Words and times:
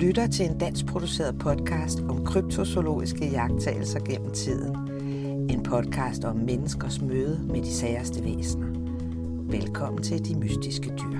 lytter 0.00 0.26
til 0.26 0.46
en 0.50 0.58
dansk 0.58 0.86
produceret 0.86 1.38
podcast 1.38 2.00
om 2.00 2.24
kryptozoologiske 2.24 3.26
jagttagelser 3.30 4.00
gennem 4.00 4.34
tiden. 4.34 4.76
En 5.50 5.62
podcast 5.62 6.24
om 6.24 6.36
menneskers 6.36 7.00
møde 7.00 7.46
med 7.46 7.62
de 7.62 7.74
særste 7.74 8.24
væsener. 8.24 8.66
Velkommen 9.50 10.02
til 10.02 10.24
De 10.24 10.38
Mystiske 10.38 10.88
Dyr. 10.88 11.18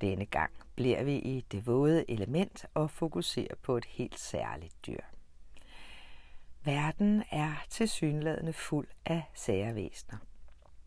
Denne 0.00 0.24
gang 0.24 0.50
bliver 0.76 1.04
vi 1.04 1.14
i 1.14 1.44
det 1.52 1.66
våde 1.66 2.10
element 2.10 2.66
og 2.74 2.90
fokuserer 2.90 3.54
på 3.62 3.76
et 3.76 3.84
helt 3.84 4.18
særligt 4.18 4.74
dyr. 4.86 5.00
Verden 6.64 7.22
er 7.30 7.64
tilsyneladende 7.70 8.52
fuld 8.52 8.88
af 9.06 9.22
særvæsener. 9.34 10.18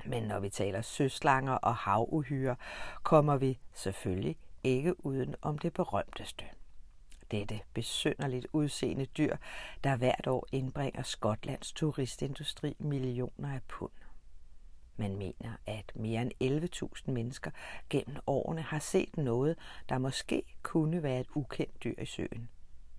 Men 0.06 0.24
når 0.24 0.40
vi 0.40 0.50
taler 0.50 0.82
søslanger 0.82 1.54
og 1.54 1.76
havuhyre, 1.76 2.56
kommer 3.04 3.38
vi 3.38 3.60
selvfølgelig 3.74 4.38
ikke 4.64 5.06
uden 5.06 5.36
om 5.42 5.58
det 5.58 5.74
berømteste. 5.74 6.46
Dette 7.32 7.60
besynderligt 7.74 8.48
udseende 8.54 9.06
dyr, 9.06 9.36
der 9.84 9.98
hvert 9.98 10.28
år 10.28 10.48
indbringer 10.52 11.04
Skotlands 11.04 11.72
turistindustri 11.72 12.76
millioner 12.80 13.54
af 13.54 13.62
pund. 13.68 13.92
Man 14.98 15.16
mener, 15.16 15.54
at 15.66 15.92
mere 15.96 16.22
end 16.22 16.64
11.000 17.08 17.12
mennesker 17.12 17.52
gennem 17.90 18.18
årene 18.28 18.62
har 18.62 18.80
set 18.80 19.18
noget, 19.18 19.58
der 19.90 19.98
måske 19.98 20.44
kunne 20.64 21.04
være 21.04 21.20
et 21.20 21.28
ukendt 21.36 21.84
dyr 21.84 21.96
i 21.98 22.06
søen. 22.06 22.50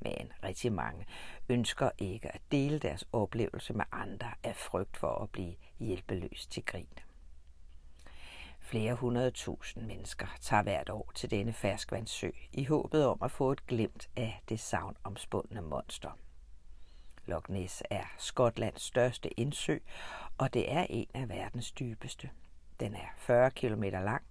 Men 0.00 0.32
rigtig 0.42 0.72
mange 0.72 1.06
ønsker 1.48 1.90
ikke 1.98 2.34
at 2.34 2.40
dele 2.52 2.78
deres 2.78 3.04
oplevelse 3.12 3.72
med 3.72 3.84
andre 3.92 4.30
af 4.42 4.56
frygt 4.56 4.96
for 4.96 5.22
at 5.22 5.30
blive 5.30 5.54
hjælpeløst 5.78 6.50
til 6.50 6.64
grin. 6.64 6.98
Flere 8.64 8.94
hundrede 8.94 9.30
tusind 9.30 9.86
mennesker 9.86 10.26
tager 10.40 10.62
hvert 10.62 10.90
år 10.90 11.12
til 11.14 11.30
denne 11.30 11.52
ferskvandssø 11.52 12.30
i 12.52 12.64
håbet 12.64 13.06
om 13.06 13.18
at 13.22 13.30
få 13.30 13.52
et 13.52 13.66
glimt 13.66 14.08
af 14.16 14.42
det 14.48 14.60
savnomspundne 14.60 15.60
monster. 15.60 16.18
Loch 17.26 17.50
Ness 17.50 17.82
er 17.90 18.04
Skotlands 18.18 18.82
største 18.82 19.40
indsø, 19.40 19.78
og 20.38 20.54
det 20.54 20.72
er 20.72 20.86
en 20.90 21.06
af 21.14 21.28
verdens 21.28 21.72
dybeste. 21.72 22.30
Den 22.80 22.94
er 22.94 23.08
40 23.16 23.50
km 23.50 23.82
lang 23.82 24.22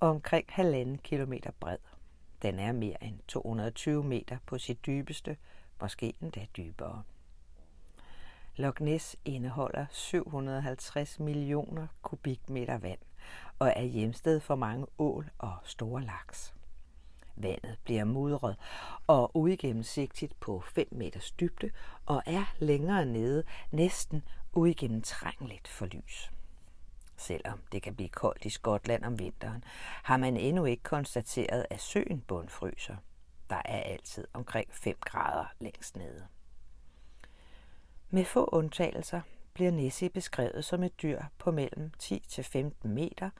og 0.00 0.08
omkring 0.08 0.50
1,5 0.50 0.96
km 0.96 1.32
bred. 1.60 1.78
Den 2.42 2.58
er 2.58 2.72
mere 2.72 3.04
end 3.04 3.18
220 3.28 4.04
meter 4.04 4.38
på 4.46 4.58
sit 4.58 4.86
dybeste, 4.86 5.36
måske 5.80 6.14
endda 6.20 6.46
dybere. 6.56 7.02
Loch 8.56 8.82
Ness 8.82 9.16
indeholder 9.24 9.86
750 9.90 11.20
millioner 11.20 11.86
kubikmeter 12.02 12.78
vand 12.78 12.98
og 13.58 13.72
er 13.76 13.82
hjemsted 13.82 14.40
for 14.40 14.54
mange 14.54 14.86
ål 14.98 15.30
og 15.38 15.56
store 15.64 16.02
laks. 16.02 16.54
Vandet 17.36 17.78
bliver 17.84 18.04
mudret 18.04 18.56
og 19.06 19.36
uigennemsigtigt 19.36 20.40
på 20.40 20.60
5 20.60 20.88
meters 20.90 21.30
dybde 21.30 21.70
og 22.06 22.22
er 22.26 22.44
længere 22.58 23.06
nede 23.06 23.44
næsten 23.70 24.22
uigennemtrængeligt 24.52 25.68
for 25.68 25.86
lys. 25.86 26.30
Selvom 27.16 27.60
det 27.72 27.82
kan 27.82 27.94
blive 27.94 28.08
koldt 28.08 28.44
i 28.44 28.50
Skotland 28.50 29.04
om 29.04 29.18
vinteren, 29.18 29.64
har 30.02 30.16
man 30.16 30.36
endnu 30.36 30.64
ikke 30.64 30.82
konstateret, 30.82 31.66
at 31.70 31.80
søen 31.80 32.20
bundfryser. 32.20 32.96
Der 33.50 33.62
er 33.64 33.82
altid 33.82 34.26
omkring 34.32 34.68
5 34.74 34.96
grader 35.00 35.44
længst 35.60 35.96
nede. 35.96 36.26
Med 38.10 38.24
få 38.24 38.44
undtagelser 38.44 39.20
bliver 39.58 39.70
Nessie 39.70 40.10
beskrevet 40.10 40.64
som 40.64 40.82
et 40.82 41.02
dyr 41.02 41.22
på 41.38 41.50
mellem 41.50 41.90
10 41.98 42.24
til 42.28 42.44
15 42.44 42.90
meter 42.90 43.30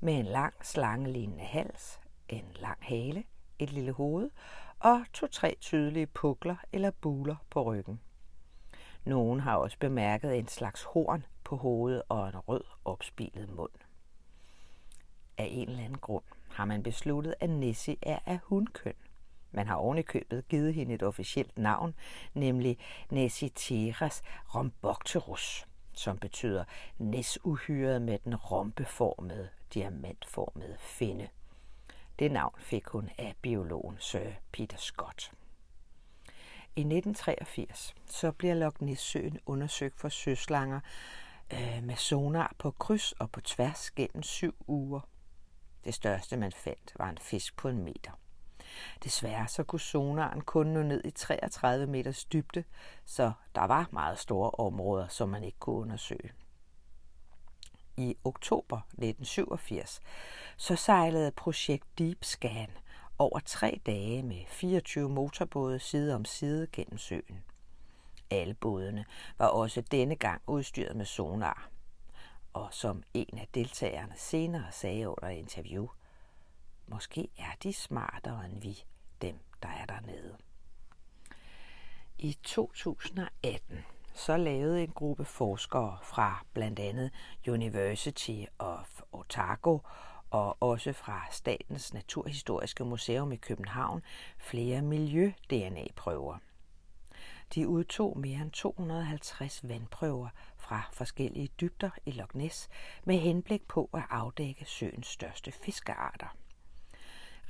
med 0.00 0.14
en 0.14 0.24
lang 0.24 0.54
slangelignende 0.66 1.44
hals, 1.44 2.00
en 2.28 2.44
lang 2.60 2.78
hale, 2.80 3.24
et 3.58 3.72
lille 3.72 3.92
hoved 3.92 4.30
og 4.78 5.04
to-tre 5.12 5.56
tydelige 5.60 6.06
pukler 6.06 6.56
eller 6.72 6.90
buler 6.90 7.36
på 7.50 7.62
ryggen. 7.62 8.00
Nogen 9.04 9.40
har 9.40 9.56
også 9.56 9.78
bemærket 9.78 10.38
en 10.38 10.48
slags 10.48 10.82
horn 10.82 11.24
på 11.44 11.56
hovedet 11.56 12.02
og 12.08 12.28
en 12.28 12.36
rød 12.36 12.64
opspilet 12.84 13.48
mund. 13.48 13.72
Af 15.38 15.48
en 15.50 15.68
eller 15.68 15.84
anden 15.84 15.98
grund 15.98 16.24
har 16.50 16.64
man 16.64 16.82
besluttet, 16.82 17.34
at 17.40 17.50
Nessie 17.50 17.96
er 18.02 18.18
af 18.26 18.38
hundkøn. 18.42 18.94
Man 19.52 19.66
har 19.66 19.74
ovenikøbet 19.74 20.48
givet 20.48 20.74
hende 20.74 20.94
et 20.94 21.02
officielt 21.02 21.58
navn, 21.58 21.94
nemlig 22.34 22.78
Nessiteras 23.10 24.22
rombocterus, 24.54 25.67
som 25.98 26.18
betyder 26.18 26.64
næsuhyret 26.98 28.02
med 28.02 28.18
den 28.18 28.36
rompeformede, 28.36 29.48
diamantformede 29.74 30.76
finde. 30.78 31.28
Det 32.18 32.32
navn 32.32 32.54
fik 32.58 32.86
hun 32.86 33.10
af 33.18 33.34
biologen 33.42 33.96
Sir 33.98 34.30
Peter 34.52 34.76
Scott. 34.76 35.32
I 36.76 36.80
1983 36.80 37.94
så 38.06 38.32
bliver 38.32 38.54
Loch 38.54 38.82
Ness-søen 38.82 39.38
undersøgt 39.46 39.98
for 39.98 40.08
søslanger 40.08 40.80
øh, 41.52 41.82
med 41.82 41.96
sonar 41.96 42.54
på 42.58 42.70
kryds 42.70 43.12
og 43.12 43.30
på 43.30 43.40
tværs 43.40 43.90
gennem 43.90 44.22
syv 44.22 44.54
uger. 44.66 45.00
Det 45.84 45.94
største 45.94 46.36
man 46.36 46.52
fandt 46.52 46.92
var 46.96 47.08
en 47.08 47.18
fisk 47.18 47.56
på 47.56 47.68
en 47.68 47.84
meter. 47.84 48.12
Desværre 49.04 49.48
så 49.48 49.62
kunne 49.62 49.80
sonaren 49.80 50.40
kun 50.40 50.66
nå 50.66 50.82
ned 50.82 51.04
i 51.04 51.10
33 51.10 51.86
meters 51.86 52.24
dybde, 52.24 52.64
så 53.04 53.32
der 53.54 53.64
var 53.64 53.88
meget 53.92 54.18
store 54.18 54.50
områder, 54.50 55.08
som 55.08 55.28
man 55.28 55.44
ikke 55.44 55.58
kunne 55.58 55.76
undersøge. 55.76 56.32
I 57.96 58.16
oktober 58.24 58.76
1987 58.76 60.00
så 60.56 60.76
sejlede 60.76 61.30
projekt 61.30 61.98
Deep 61.98 62.24
Scan 62.24 62.70
over 63.18 63.38
tre 63.38 63.80
dage 63.86 64.22
med 64.22 64.44
24 64.46 65.08
motorbåde 65.08 65.78
side 65.78 66.14
om 66.14 66.24
side 66.24 66.66
gennem 66.72 66.98
søen. 66.98 67.44
Alle 68.30 68.54
bådene 68.54 69.04
var 69.38 69.46
også 69.46 69.80
denne 69.80 70.16
gang 70.16 70.42
udstyret 70.46 70.96
med 70.96 71.04
sonar. 71.04 71.68
Og 72.52 72.68
som 72.70 73.02
en 73.14 73.38
af 73.38 73.48
deltagerne 73.54 74.14
senere 74.16 74.64
sagde 74.70 75.08
under 75.08 75.28
interview, 75.28 75.88
Måske 76.88 77.28
er 77.38 77.52
de 77.62 77.72
smartere 77.72 78.44
end 78.44 78.60
vi, 78.60 78.84
dem 79.22 79.38
der 79.62 79.68
er 79.68 79.86
dernede. 79.86 80.36
I 82.18 82.38
2018 82.42 83.84
så 84.14 84.36
lavede 84.36 84.82
en 84.82 84.90
gruppe 84.90 85.24
forskere 85.24 85.98
fra 86.02 86.44
blandt 86.54 86.78
andet 86.78 87.10
University 87.48 88.44
of 88.58 89.00
Otago 89.12 89.78
og 90.30 90.62
også 90.62 90.92
fra 90.92 91.26
Statens 91.30 91.94
Naturhistoriske 91.94 92.84
Museum 92.84 93.32
i 93.32 93.36
København 93.36 94.02
flere 94.38 94.82
miljø-DNA-prøver. 94.82 96.38
De 97.54 97.68
udtog 97.68 98.18
mere 98.18 98.42
end 98.42 98.50
250 98.50 99.68
vandprøver 99.68 100.28
fra 100.56 100.82
forskellige 100.92 101.48
dybder 101.60 101.90
i 102.06 102.10
Loch 102.10 102.36
Ness 102.36 102.68
med 103.04 103.18
henblik 103.18 103.68
på 103.68 103.90
at 103.94 104.02
afdække 104.10 104.64
søens 104.64 105.06
største 105.06 105.52
fiskearter. 105.52 106.36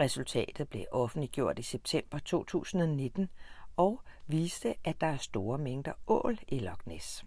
Resultatet 0.01 0.69
blev 0.69 0.85
offentliggjort 0.93 1.59
i 1.59 1.63
september 1.63 2.19
2019 2.19 3.29
og 3.77 4.03
viste, 4.27 4.75
at 4.85 5.01
der 5.01 5.07
er 5.07 5.17
store 5.17 5.59
mængder 5.59 5.93
ål 6.07 6.39
i 6.49 6.59
Loch 6.59 6.81
Ness. 6.85 7.25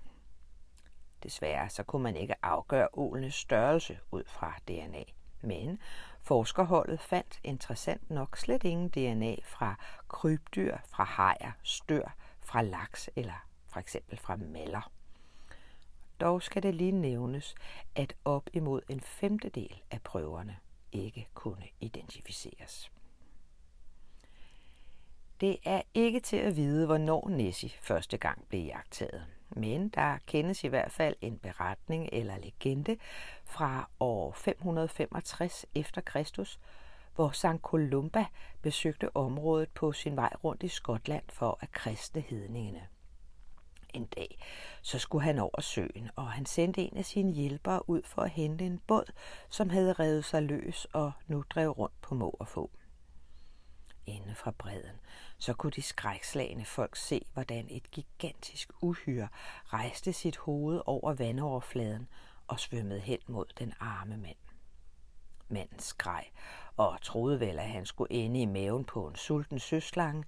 Desværre 1.24 1.70
så 1.70 1.84
kunne 1.84 2.04
man 2.04 2.16
ikke 2.16 2.46
afgøre 2.46 2.88
ålenes 2.94 3.36
størrelse 3.36 4.00
ud 4.12 4.24
fra 4.28 4.54
DNA, 4.68 5.04
men 5.42 5.80
forskerholdet 6.22 7.00
fandt 7.00 7.40
interessant 7.44 8.10
nok 8.10 8.38
slet 8.38 8.64
ingen 8.64 8.90
DNA 8.90 9.36
fra 9.46 9.76
krybdyr, 10.08 10.78
fra 10.90 11.04
hajer, 11.04 11.52
stør, 11.64 12.16
fra 12.42 12.62
laks 12.62 13.10
eller 13.16 13.46
for 13.68 13.80
eksempel 13.80 14.18
fra 14.18 14.36
maller. 14.36 14.92
Dog 16.20 16.42
skal 16.42 16.64
det 16.64 16.76
lige 16.76 16.92
nævnes, 16.92 17.56
at 17.96 18.14
op 18.26 18.50
imod 18.54 18.82
en 18.90 19.02
femtedel 19.02 19.82
af 19.92 20.02
prøverne 20.02 20.58
ikke 20.92 21.28
kunne 21.34 21.66
identificeres. 21.80 22.92
Det 25.42 25.58
er 25.66 25.82
ikke 25.94 26.20
til 26.20 26.38
at 26.38 26.56
vide, 26.56 26.86
hvornår 26.86 27.30
Nessie 27.30 27.70
første 27.82 28.18
gang 28.18 28.48
blev 28.48 28.62
jagtet, 28.62 29.26
Men 29.50 29.90
der 29.90 30.18
kendes 30.26 30.64
i 30.64 30.68
hvert 30.68 30.92
fald 30.92 31.16
en 31.22 31.40
beretning 31.40 32.10
eller 32.12 32.38
legende 32.38 32.98
fra 33.46 33.90
år 34.00 34.32
565 34.32 35.66
efter 35.76 36.02
Kristus, 36.02 36.60
hvor 37.16 37.30
Sankt 37.30 37.64
Columba 37.64 38.26
besøgte 38.62 39.16
området 39.16 39.70
på 39.70 39.92
sin 39.92 40.16
vej 40.16 40.34
rundt 40.44 40.64
i 40.64 40.68
Skotland 40.68 41.24
for 41.30 41.58
at 41.62 41.72
kristne 41.72 42.22
hedningene 42.22 42.88
en 43.94 44.06
dag, 44.06 44.40
så 44.82 45.00
skulle 45.00 45.24
han 45.24 45.40
over 45.40 45.62
søen, 45.62 46.10
og 46.16 46.32
han 46.32 46.46
sendte 46.46 46.82
en 46.82 46.98
af 46.98 47.06
sine 47.06 47.32
hjælpere 47.32 47.90
ud 47.90 48.02
for 48.06 48.22
at 48.22 48.30
hente 48.30 48.66
en 48.66 48.80
båd, 48.88 49.12
som 49.50 49.70
havde 49.70 49.94
revet 49.94 50.26
sig 50.26 50.44
løs 50.44 50.88
og 50.94 51.12
nu 51.28 51.44
drev 51.50 51.70
rundt 51.70 52.02
på 52.02 52.16
må 52.16 52.36
og 52.40 52.48
få. 52.48 52.72
Inde 54.06 54.36
fra 54.36 54.52
bredden, 54.52 55.00
så 55.38 55.54
kunne 55.54 55.72
de 55.72 55.82
skrækslagende 55.82 56.66
folk 56.66 56.96
se, 56.96 57.26
hvordan 57.34 57.68
et 57.70 57.92
gigantisk 57.92 58.72
uhyre 58.82 59.28
rejste 59.66 60.14
sit 60.14 60.38
hoved 60.38 60.82
over 60.86 61.14
vandoverfladen 61.14 62.08
og 62.48 62.60
svømmede 62.60 63.00
hen 63.00 63.20
mod 63.28 63.46
den 63.60 63.74
arme 63.80 64.18
mand. 64.18 64.36
Manden 65.50 65.80
skreg, 65.80 66.26
og 66.78 67.02
troede 67.02 67.40
vel, 67.40 67.60
at 67.60 67.70
han 67.70 67.86
skulle 67.86 68.14
ende 68.14 68.42
i 68.42 68.46
maven 68.46 68.86
på 68.86 69.08
en 69.08 69.16
sulten 69.16 69.60
søslange, 69.60 70.24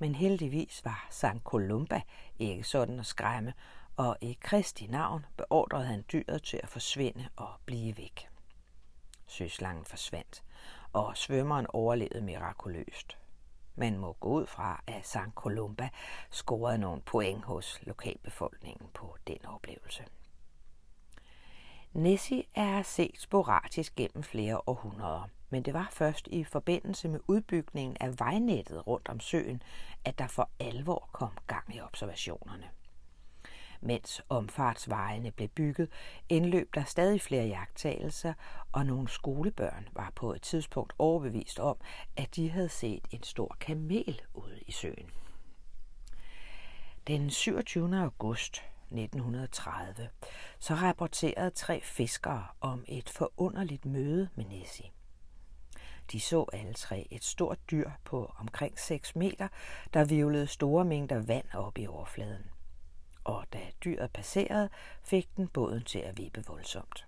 men 0.00 0.14
heldigvis 0.14 0.84
var 0.84 1.06
Sankt 1.10 1.44
Columba 1.44 2.00
ikke 2.38 2.64
sådan 2.64 3.00
at 3.00 3.06
skræmme, 3.06 3.54
og 3.96 4.16
i 4.20 4.38
Kristi 4.40 4.86
navn 4.86 5.26
beordrede 5.36 5.84
han 5.84 6.04
dyret 6.12 6.42
til 6.42 6.60
at 6.62 6.68
forsvinde 6.68 7.28
og 7.36 7.50
blive 7.66 7.96
væk. 7.96 8.28
Søslangen 9.26 9.84
forsvandt, 9.84 10.42
og 10.92 11.16
svømmeren 11.16 11.66
overlevede 11.68 12.20
mirakuløst. 12.20 13.18
Man 13.74 13.98
må 13.98 14.12
gå 14.12 14.28
ud 14.28 14.46
fra, 14.46 14.82
at 14.86 15.06
Sankt 15.06 15.34
Columba 15.34 15.88
scorede 16.30 16.78
nogle 16.78 17.02
point 17.02 17.44
hos 17.44 17.78
lokalbefolkningen 17.82 18.88
på 18.94 19.16
den 19.26 19.46
oplevelse. 19.46 20.04
Nessie 21.92 22.44
er 22.54 22.82
set 22.82 23.18
sporadisk 23.18 23.94
gennem 23.96 24.22
flere 24.22 24.60
århundreder, 24.68 25.28
men 25.50 25.62
det 25.62 25.74
var 25.74 25.88
først 25.92 26.28
i 26.28 26.44
forbindelse 26.44 27.08
med 27.08 27.20
udbygningen 27.28 27.96
af 28.00 28.18
vejnettet 28.18 28.86
rundt 28.86 29.08
om 29.08 29.20
søen, 29.20 29.62
at 30.04 30.18
der 30.18 30.26
for 30.26 30.50
alvor 30.60 31.08
kom 31.12 31.38
gang 31.46 31.74
i 31.74 31.80
observationerne. 31.80 32.70
Mens 33.80 34.22
omfartsvejene 34.28 35.30
blev 35.30 35.48
bygget, 35.48 35.88
indløb 36.28 36.74
der 36.74 36.84
stadig 36.84 37.20
flere 37.20 37.46
jagttagelser, 37.46 38.34
og 38.72 38.86
nogle 38.86 39.08
skolebørn 39.08 39.88
var 39.92 40.12
på 40.14 40.34
et 40.34 40.42
tidspunkt 40.42 40.92
overbevist 40.98 41.60
om, 41.60 41.76
at 42.16 42.36
de 42.36 42.50
havde 42.50 42.68
set 42.68 43.08
en 43.10 43.22
stor 43.22 43.56
kamel 43.60 44.20
ude 44.34 44.60
i 44.66 44.72
søen. 44.72 45.10
Den 47.06 47.30
27. 47.30 47.98
august 47.98 48.62
1930, 48.92 50.08
så 50.58 50.74
rapporterede 50.74 51.50
tre 51.50 51.80
fiskere 51.84 52.46
om 52.60 52.84
et 52.88 53.10
forunderligt 53.10 53.86
møde 53.86 54.28
med 54.34 54.44
Nessie. 54.44 54.90
De 56.12 56.20
så 56.20 56.46
alle 56.52 56.74
tre 56.74 57.06
et 57.10 57.24
stort 57.24 57.58
dyr 57.70 57.90
på 58.04 58.32
omkring 58.38 58.78
6 58.78 59.16
meter, 59.16 59.48
der 59.94 60.04
vivlede 60.04 60.46
store 60.46 60.84
mængder 60.84 61.22
vand 61.22 61.54
op 61.54 61.78
i 61.78 61.86
overfladen. 61.86 62.50
Og 63.24 63.44
da 63.52 63.60
dyret 63.84 64.10
passerede, 64.12 64.68
fik 65.02 65.36
den 65.36 65.48
båden 65.48 65.84
til 65.84 65.98
at 65.98 66.18
vippe 66.18 66.44
voldsomt. 66.46 67.06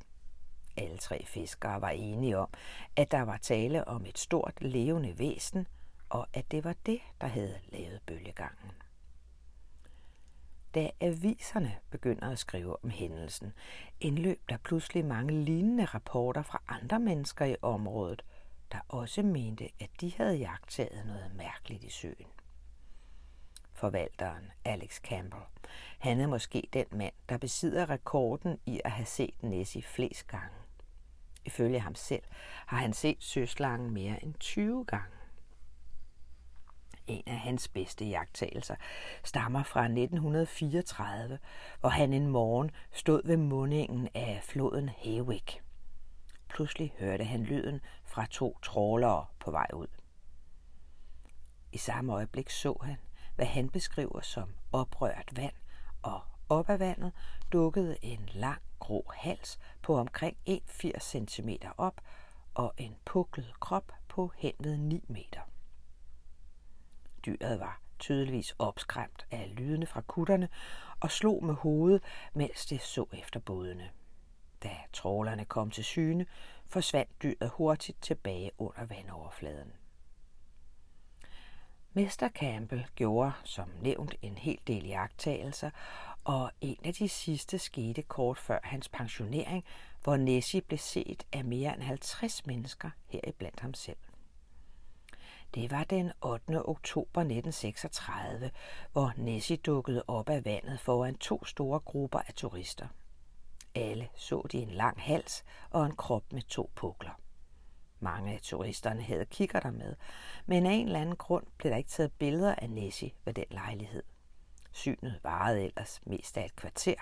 Alle 0.76 0.98
tre 0.98 1.24
fiskere 1.26 1.80
var 1.80 1.90
enige 1.90 2.38
om, 2.38 2.48
at 2.96 3.10
der 3.10 3.22
var 3.22 3.36
tale 3.36 3.88
om 3.88 4.06
et 4.06 4.18
stort 4.18 4.54
levende 4.60 5.18
væsen, 5.18 5.66
og 6.08 6.26
at 6.32 6.50
det 6.50 6.64
var 6.64 6.74
det, 6.86 7.00
der 7.20 7.26
havde 7.26 7.60
lavet 7.72 8.00
bølgegangen. 8.06 8.81
Da 10.74 10.90
aviserne 11.00 11.78
begynder 11.90 12.30
at 12.30 12.38
skrive 12.38 12.84
om 12.84 12.90
hændelsen, 12.90 13.52
indløb 14.00 14.40
der 14.48 14.56
pludselig 14.56 15.04
mange 15.04 15.44
lignende 15.44 15.84
rapporter 15.84 16.42
fra 16.42 16.62
andre 16.68 17.00
mennesker 17.00 17.44
i 17.44 17.56
området, 17.62 18.24
der 18.72 18.78
også 18.88 19.22
mente, 19.22 19.68
at 19.80 19.90
de 20.00 20.12
havde 20.16 20.36
jagtet 20.36 20.88
noget 21.06 21.30
mærkeligt 21.34 21.84
i 21.84 21.90
søen. 21.90 22.26
Forvalteren, 23.72 24.52
Alex 24.64 25.00
Campbell, 25.00 25.42
han 25.98 26.20
er 26.20 26.26
måske 26.26 26.68
den 26.72 26.86
mand, 26.90 27.14
der 27.28 27.38
besidder 27.38 27.90
rekorden 27.90 28.58
i 28.66 28.80
at 28.84 28.90
have 28.90 29.06
set 29.06 29.42
Nessie 29.42 29.82
flest 29.82 30.26
gange. 30.26 30.56
Ifølge 31.44 31.80
ham 31.80 31.94
selv 31.94 32.22
har 32.66 32.76
han 32.76 32.92
set 32.92 33.16
søslangen 33.20 33.90
mere 33.90 34.24
end 34.24 34.34
20 34.34 34.84
gange. 34.84 35.16
En 37.06 37.22
af 37.26 37.38
hans 37.38 37.68
bedste 37.68 38.04
jagttagelser 38.04 38.74
stammer 39.24 39.62
fra 39.62 39.84
1934, 39.84 41.38
hvor 41.80 41.88
han 41.88 42.12
en 42.12 42.26
morgen 42.26 42.70
stod 42.92 43.20
ved 43.24 43.36
mundingen 43.36 44.08
af 44.14 44.40
floden 44.42 44.88
Hawick. 44.88 45.62
Pludselig 46.48 46.94
hørte 46.98 47.24
han 47.24 47.42
lyden 47.42 47.80
fra 48.04 48.26
to 48.26 48.58
trålere 48.62 49.26
på 49.40 49.50
vej 49.50 49.68
ud. 49.74 49.86
I 51.72 51.78
samme 51.78 52.12
øjeblik 52.12 52.50
så 52.50 52.76
han, 52.82 52.96
hvad 53.34 53.46
han 53.46 53.68
beskriver 53.68 54.20
som 54.20 54.54
oprørt 54.72 55.32
vand, 55.36 55.54
og 56.02 56.20
op 56.48 56.70
ad 56.70 56.78
vandet 56.78 57.12
dukkede 57.52 57.96
en 58.02 58.28
lang 58.34 58.62
grå 58.78 59.12
hals 59.14 59.58
på 59.82 59.96
omkring 59.98 60.36
1,80 60.48 60.98
cm 60.98 61.48
op 61.76 62.00
og 62.54 62.74
en 62.76 62.96
puklet 63.04 63.60
krop 63.60 63.92
på 64.08 64.32
hen 64.36 64.52
ved 64.60 64.76
9 64.76 65.04
meter. 65.08 65.40
Dyret 67.26 67.60
var 67.60 67.80
tydeligvis 67.98 68.54
opskræmt 68.58 69.26
af 69.30 69.52
lydene 69.56 69.86
fra 69.86 70.00
kutterne 70.00 70.48
og 71.00 71.10
slog 71.10 71.44
med 71.44 71.54
hovedet, 71.54 72.02
mens 72.34 72.66
det 72.66 72.80
så 72.80 73.06
efter 73.12 73.40
bådene. 73.40 73.90
Da 74.62 74.76
trålerne 74.92 75.44
kom 75.44 75.70
til 75.70 75.84
syne, 75.84 76.26
forsvandt 76.66 77.22
dyret 77.22 77.50
hurtigt 77.50 78.02
tilbage 78.02 78.50
under 78.58 78.84
vandoverfladen. 78.86 79.72
Mester 81.92 82.28
Campbell 82.28 82.86
gjorde 82.94 83.32
som 83.44 83.68
nævnt 83.82 84.14
en 84.22 84.38
hel 84.38 84.58
del 84.66 84.86
jagttagelser, 84.86 85.70
og 86.24 86.50
en 86.60 86.78
af 86.84 86.94
de 86.94 87.08
sidste 87.08 87.58
skete 87.58 88.02
kort 88.02 88.38
før 88.38 88.58
hans 88.62 88.88
pensionering, 88.88 89.64
hvor 90.02 90.16
Nessie 90.16 90.60
blev 90.60 90.78
set 90.78 91.26
af 91.32 91.44
mere 91.44 91.74
end 91.74 91.82
50 91.82 92.46
mennesker 92.46 92.90
heriblandt 93.06 93.60
ham 93.60 93.74
selv. 93.74 93.96
Det 95.54 95.70
var 95.70 95.84
den 95.84 96.12
8. 96.22 96.68
oktober 96.68 97.20
1936, 97.20 98.50
hvor 98.92 99.12
Nessie 99.16 99.56
dukkede 99.56 100.04
op 100.06 100.28
af 100.28 100.44
vandet 100.44 100.80
foran 100.80 101.14
to 101.14 101.44
store 101.44 101.80
grupper 101.80 102.18
af 102.18 102.34
turister. 102.34 102.86
Alle 103.74 104.08
så 104.14 104.46
de 104.52 104.58
en 104.58 104.70
lang 104.70 105.00
hals 105.00 105.44
og 105.70 105.86
en 105.86 105.96
krop 105.96 106.32
med 106.32 106.42
to 106.42 106.70
pukler. 106.74 107.20
Mange 108.00 108.32
af 108.32 108.40
turisterne 108.42 109.02
havde 109.02 109.24
der 109.24 109.70
med, 109.70 109.96
men 110.46 110.66
af 110.66 110.72
en 110.72 110.86
eller 110.86 111.00
anden 111.00 111.16
grund 111.16 111.46
blev 111.58 111.70
der 111.70 111.76
ikke 111.76 111.90
taget 111.90 112.12
billeder 112.12 112.54
af 112.54 112.70
Nessie 112.70 113.10
ved 113.24 113.34
den 113.34 113.46
lejlighed. 113.50 114.02
Synet 114.72 115.20
varede 115.22 115.64
ellers 115.64 116.00
mest 116.06 116.38
af 116.38 116.44
et 116.44 116.56
kvarter, 116.56 116.96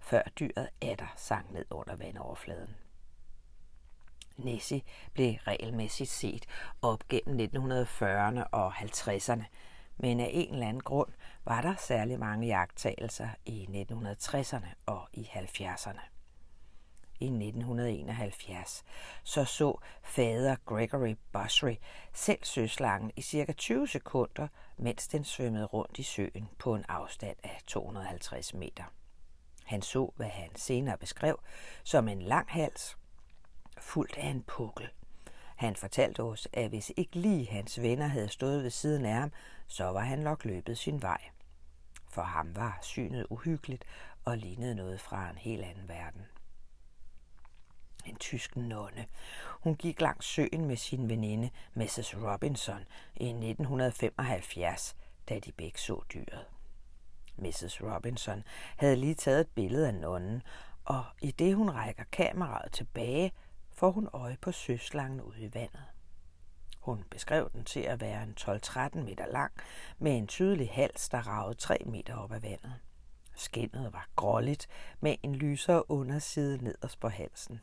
før 0.00 0.22
dyret 0.38 0.68
atter 0.80 1.14
sank 1.16 1.50
ned 1.50 1.64
under 1.70 1.96
vandoverfladen. 1.96 2.76
Nessie 4.36 4.82
blev 5.12 5.34
regelmæssigt 5.46 6.10
set 6.10 6.46
op 6.82 7.08
gennem 7.08 7.50
1940'erne 7.54 8.42
og 8.52 8.74
50'erne, 8.74 9.44
men 9.96 10.20
af 10.20 10.30
en 10.32 10.54
eller 10.54 10.68
anden 10.68 10.82
grund 10.82 11.12
var 11.44 11.60
der 11.60 11.74
særlig 11.76 12.18
mange 12.18 12.46
jagttagelser 12.46 13.28
i 13.46 13.86
1960'erne 13.90 14.68
og 14.86 15.08
i 15.12 15.30
70'erne. 15.32 16.00
I 17.20 17.26
1971 17.26 18.84
så 19.24 19.44
så 19.44 19.78
fader 20.02 20.56
Gregory 20.66 21.16
Busry 21.32 21.74
selv 22.12 22.38
søslangen 22.42 23.12
i 23.16 23.22
cirka 23.22 23.52
20 23.52 23.88
sekunder, 23.88 24.48
mens 24.76 25.08
den 25.08 25.24
svømmede 25.24 25.64
rundt 25.64 25.98
i 25.98 26.02
søen 26.02 26.48
på 26.58 26.74
en 26.74 26.84
afstand 26.88 27.36
af 27.42 27.60
250 27.66 28.54
meter. 28.54 28.84
Han 29.64 29.82
så, 29.82 30.12
hvad 30.16 30.28
han 30.28 30.56
senere 30.56 30.98
beskrev 30.98 31.40
som 31.84 32.08
en 32.08 32.22
lang 32.22 32.50
hals, 32.50 32.96
fuldt 33.80 34.16
af 34.16 34.26
en 34.26 34.42
pukkel. 34.42 34.88
Han 35.56 35.76
fortalte 35.76 36.22
os, 36.22 36.48
at 36.52 36.68
hvis 36.68 36.92
ikke 36.96 37.18
lige 37.18 37.46
hans 37.46 37.82
venner 37.82 38.06
havde 38.06 38.28
stået 38.28 38.62
ved 38.62 38.70
siden 38.70 39.04
af 39.04 39.14
ham, 39.14 39.32
så 39.68 39.84
var 39.84 40.00
han 40.00 40.18
nok 40.18 40.44
løbet 40.44 40.78
sin 40.78 41.02
vej. 41.02 41.20
For 42.08 42.22
ham 42.22 42.56
var 42.56 42.78
synet 42.82 43.26
uhyggeligt 43.30 43.84
og 44.24 44.38
lignede 44.38 44.74
noget 44.74 45.00
fra 45.00 45.30
en 45.30 45.38
helt 45.38 45.64
anden 45.64 45.88
verden. 45.88 46.22
En 48.06 48.16
tysk 48.16 48.56
nonne. 48.56 49.06
Hun 49.60 49.76
gik 49.76 50.00
langs 50.00 50.26
søen 50.26 50.64
med 50.64 50.76
sin 50.76 51.08
veninde, 51.08 51.50
Mrs. 51.74 52.14
Robinson, 52.16 52.84
i 53.16 53.24
1975, 53.24 54.96
da 55.28 55.38
de 55.38 55.52
begge 55.52 55.78
så 55.78 56.02
dyret. 56.14 56.44
Mrs. 57.36 57.82
Robinson 57.82 58.42
havde 58.76 58.96
lige 58.96 59.14
taget 59.14 59.40
et 59.40 59.48
billede 59.54 59.88
af 59.88 59.94
nonnen, 59.94 60.42
og 60.84 61.04
i 61.20 61.30
det 61.30 61.54
hun 61.54 61.70
rækker 61.70 62.04
kameraet 62.12 62.72
tilbage, 62.72 63.32
får 63.74 63.90
hun 63.90 64.08
øje 64.12 64.36
på 64.40 64.52
søslangen 64.52 65.20
ude 65.20 65.40
i 65.40 65.54
vandet. 65.54 65.84
Hun 66.78 67.04
beskrev 67.10 67.50
den 67.52 67.64
til 67.64 67.80
at 67.80 68.00
være 68.00 68.22
en 68.22 68.34
12-13 68.40 69.00
meter 69.00 69.26
lang, 69.26 69.52
med 69.98 70.16
en 70.16 70.26
tydelig 70.26 70.70
hals, 70.72 71.08
der 71.08 71.28
ragede 71.28 71.54
3 71.54 71.78
meter 71.86 72.16
op 72.16 72.32
ad 72.32 72.40
vandet. 72.40 72.74
Skinnet 73.34 73.92
var 73.92 74.08
gråligt, 74.16 74.68
med 75.00 75.16
en 75.22 75.34
lysere 75.34 75.90
underside 75.90 76.64
nederst 76.64 77.00
på 77.00 77.08
halsen. 77.08 77.60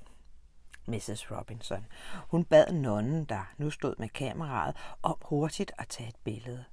Mrs. 0.88 1.32
Robinson. 1.32 1.86
Hun 2.28 2.46
bad 2.46 2.72
nonnen, 2.74 3.26
der 3.26 3.54
nu 3.58 3.70
stod 3.70 3.96
med 4.00 4.10
kameraet, 4.10 4.76
om 5.04 5.18
hurtigt 5.22 5.72
at 5.78 5.88
tage 5.88 6.10
et 6.10 6.16
billede. 6.24 6.66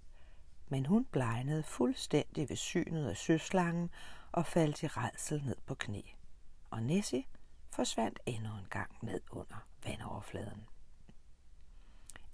Men 0.68 0.86
hun 0.86 1.04
blegnede 1.04 1.62
fuldstændig 1.62 2.48
ved 2.48 2.56
synet 2.56 3.08
af 3.08 3.16
søslangen 3.16 3.90
og 4.32 4.46
faldt 4.46 4.82
i 4.82 4.86
redsel 4.86 5.42
ned 5.44 5.56
på 5.66 5.74
knæ. 5.74 6.00
Og 6.70 6.82
Nessie 6.82 7.24
forsvandt 7.70 8.20
endnu 8.26 8.48
en 8.48 8.66
gang 8.70 8.90
ned 9.02 9.20
under 9.30 9.66
vandoverfladen. 9.84 10.68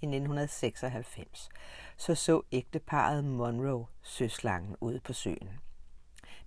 I 0.00 0.06
1996 0.06 1.48
så 1.96 2.14
så 2.14 2.42
ægteparet 2.52 3.24
Monroe 3.24 3.86
søslangen 4.02 4.76
ude 4.80 5.00
på 5.00 5.12
søen. 5.12 5.60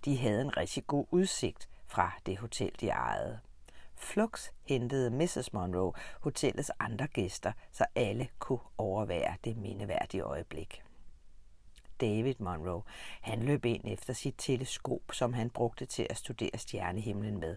De 0.04 0.16
havde 0.18 0.40
en 0.40 0.56
rigtig 0.56 0.86
god 0.86 1.06
udsigt 1.10 1.68
fra 1.86 2.12
det 2.26 2.38
hotel, 2.38 2.72
de 2.80 2.88
ejede. 2.88 3.40
Flux 3.94 4.50
hentede 4.66 5.10
Mrs. 5.10 5.52
Monroe 5.52 5.92
hotellets 6.20 6.70
andre 6.78 7.06
gæster, 7.06 7.52
så 7.72 7.84
alle 7.94 8.28
kunne 8.38 8.60
overvære 8.78 9.36
det 9.44 9.56
mindeværdige 9.56 10.22
øjeblik. 10.22 10.82
David 12.00 12.34
Monroe, 12.38 12.82
han 13.20 13.42
løb 13.42 13.64
ind 13.64 13.82
efter 13.84 14.12
sit 14.12 14.34
teleskop, 14.38 15.12
som 15.12 15.32
han 15.32 15.50
brugte 15.50 15.86
til 15.86 16.06
at 16.10 16.16
studere 16.16 16.58
stjernehimlen 16.58 17.40
med, 17.40 17.56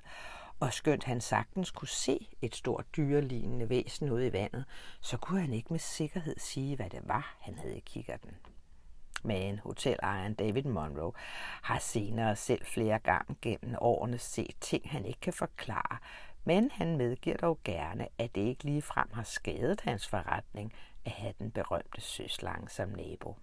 og 0.61 0.73
skønt 0.73 1.03
han 1.03 1.21
sagtens 1.21 1.71
kunne 1.71 1.87
se 1.87 2.27
et 2.41 2.55
stort 2.55 2.85
dyrelignende 2.95 3.69
væsen 3.69 4.11
ude 4.11 4.27
i 4.27 4.33
vandet, 4.33 4.65
så 5.01 5.17
kunne 5.17 5.41
han 5.41 5.53
ikke 5.53 5.73
med 5.73 5.79
sikkerhed 5.79 6.35
sige, 6.37 6.75
hvad 6.75 6.89
det 6.89 7.01
var, 7.03 7.37
han 7.39 7.57
havde 7.57 7.77
i 7.77 7.83
kikkerten. 7.85 8.31
Men 9.23 9.59
hotelejeren 9.59 10.33
David 10.33 10.63
Monroe 10.63 11.13
har 11.61 11.79
senere 11.79 12.35
selv 12.35 12.65
flere 12.65 12.99
gange 12.99 13.35
gennem 13.41 13.75
årene 13.81 14.17
set 14.17 14.55
ting, 14.61 14.91
han 14.91 15.05
ikke 15.05 15.19
kan 15.19 15.33
forklare, 15.33 15.97
men 16.43 16.71
han 16.71 16.97
medgiver 16.97 17.37
dog 17.37 17.59
gerne, 17.63 18.07
at 18.17 18.35
det 18.35 18.41
ikke 18.41 18.63
lige 18.63 18.81
frem 18.81 19.09
har 19.13 19.23
skadet 19.23 19.81
hans 19.81 20.07
forretning 20.07 20.73
at 21.05 21.11
have 21.11 21.33
den 21.39 21.51
berømte 21.51 22.01
søslange 22.01 22.69
som 22.69 22.89
nabo. 22.89 23.35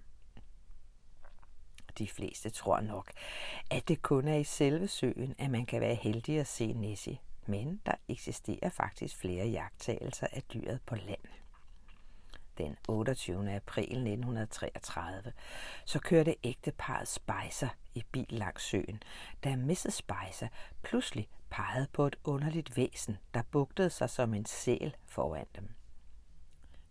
De 1.99 2.09
fleste 2.09 2.51
tror 2.51 2.81
nok, 2.81 3.11
at 3.71 3.89
det 3.89 4.03
kun 4.03 4.29
er 4.29 4.37
i 4.37 4.45
selve 4.45 4.89
søen, 4.89 5.35
at 5.39 5.51
man 5.51 5.67
kan 5.67 5.81
være 5.81 5.95
heldig 5.95 6.41
at 6.41 6.47
se 6.47 6.73
Nessie, 6.73 7.19
men 7.47 7.81
der 7.87 7.95
eksisterer 8.09 8.69
faktisk 8.69 9.17
flere 9.17 9.47
jagttagelser 9.47 10.27
af 10.33 10.43
dyret 10.43 10.81
på 10.87 10.95
land 10.95 11.21
den 12.59 12.77
28. 12.89 13.55
april 13.55 13.83
1933, 13.85 15.33
så 15.85 15.99
kørte 15.99 16.37
ægteparet 16.45 17.09
Spicer 17.09 17.69
i 17.95 18.05
bil 18.13 18.27
langs 18.29 18.63
søen, 18.63 19.03
da 19.45 19.57
Mrs. 19.57 19.95
Spicer 19.95 20.49
pludselig 20.83 21.29
pegede 21.51 21.87
på 21.93 22.07
et 22.07 22.17
underligt 22.25 22.77
væsen, 22.77 23.19
der 23.35 23.43
bugtede 23.51 23.91
sig 23.91 24.11
som 24.11 24.35
en 24.35 24.47
sæl 24.47 24.97
foran 25.07 25.47
dem. 25.57 25.69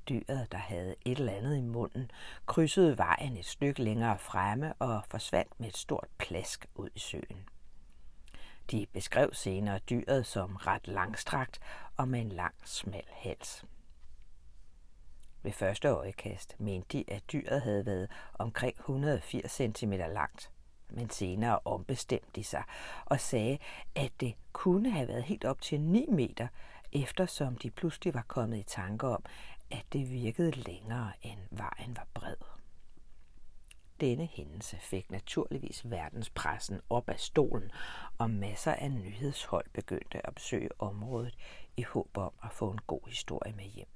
Dyret, 0.09 0.51
der 0.51 0.57
havde 0.57 0.95
et 1.05 1.17
eller 1.17 1.33
andet 1.33 1.57
i 1.57 1.61
munden, 1.61 2.11
krydsede 2.45 2.97
vejen 2.97 3.37
et 3.37 3.45
stykke 3.45 3.83
længere 3.83 4.17
fremme 4.17 4.73
og 4.73 5.03
forsvandt 5.09 5.59
med 5.59 5.67
et 5.67 5.77
stort 5.77 6.07
plask 6.17 6.65
ud 6.75 6.89
i 6.95 6.99
søen. 6.99 7.49
De 8.71 8.85
beskrev 8.93 9.33
senere 9.33 9.79
dyret 9.79 10.25
som 10.25 10.55
ret 10.55 10.87
langstrakt 10.87 11.59
og 11.97 12.07
med 12.07 12.21
en 12.21 12.29
lang, 12.29 12.55
smal 12.65 13.05
hals. 13.11 13.65
Ved 15.43 15.51
første 15.51 15.87
øjekast 15.87 16.59
mente 16.59 16.97
de, 16.97 17.03
at 17.07 17.23
dyret 17.31 17.61
havde 17.61 17.85
været 17.85 18.11
omkring 18.33 18.79
180 18.79 19.51
cm 19.51 19.91
langt, 19.91 20.51
men 20.89 21.09
senere 21.09 21.59
ombestemte 21.65 22.27
de 22.35 22.43
sig 22.43 22.63
og 23.05 23.19
sagde, 23.19 23.57
at 23.95 24.11
det 24.19 24.35
kunne 24.53 24.89
have 24.89 25.07
været 25.07 25.23
helt 25.23 25.45
op 25.45 25.61
til 25.61 25.81
9 25.81 26.05
meter, 26.09 26.47
eftersom 26.93 27.57
de 27.57 27.71
pludselig 27.71 28.13
var 28.13 28.25
kommet 28.27 28.57
i 28.57 28.63
tanke 28.63 29.07
om, 29.07 29.23
at 29.71 29.85
det 29.93 30.11
virkede 30.11 30.51
længere, 30.51 31.11
end 31.21 31.39
vejen 31.51 31.97
var 31.97 32.07
bred. 32.13 32.35
Denne 33.99 34.25
hændelse 34.25 34.77
fik 34.77 35.11
naturligvis 35.11 35.89
verdenspressen 35.89 36.81
op 36.89 37.09
af 37.09 37.19
stolen, 37.19 37.71
og 38.17 38.29
masser 38.29 38.73
af 38.73 38.91
nyhedshold 38.91 39.65
begyndte 39.73 40.27
at 40.27 40.35
besøge 40.35 40.69
området 40.81 41.37
i 41.77 41.81
håb 41.81 42.17
om 42.17 42.33
at 42.43 42.51
få 42.51 42.71
en 42.71 42.79
god 42.87 43.07
historie 43.07 43.53
med 43.53 43.65
hjem. 43.65 43.87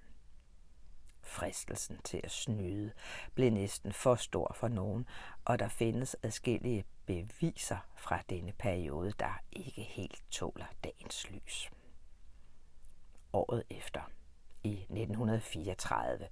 Fristelsen 1.24 1.98
til 2.04 2.22
at 2.24 2.32
snyde 2.32 2.92
blev 3.36 3.52
næsten 3.52 3.94
for 3.94 4.16
stor 4.16 4.56
for 4.56 4.68
nogen, 4.68 5.06
og 5.46 5.60
der 5.60 5.68
findes 5.68 6.16
adskillige 6.24 6.86
beviser 7.06 7.78
fra 7.96 8.20
denne 8.30 8.52
periode, 8.52 9.14
der 9.20 9.40
ikke 9.52 9.82
helt 9.82 10.24
tåler 10.32 10.66
dagens 10.84 11.32
lys. 11.32 11.72
Året 13.34 13.64
efter, 13.70 14.02
i 14.64 14.74
1934, 14.74 16.28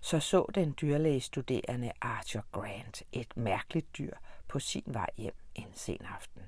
så 0.00 0.20
så 0.20 0.46
den 0.54 0.74
dyrlægestuderende 0.80 1.92
Arthur 2.00 2.44
Grant 2.52 3.02
et 3.12 3.36
mærkeligt 3.36 3.98
dyr 3.98 4.14
på 4.48 4.58
sin 4.58 4.84
vej 4.86 5.10
hjem 5.16 5.34
en 5.54 5.72
sen 5.74 6.00
aften. 6.14 6.42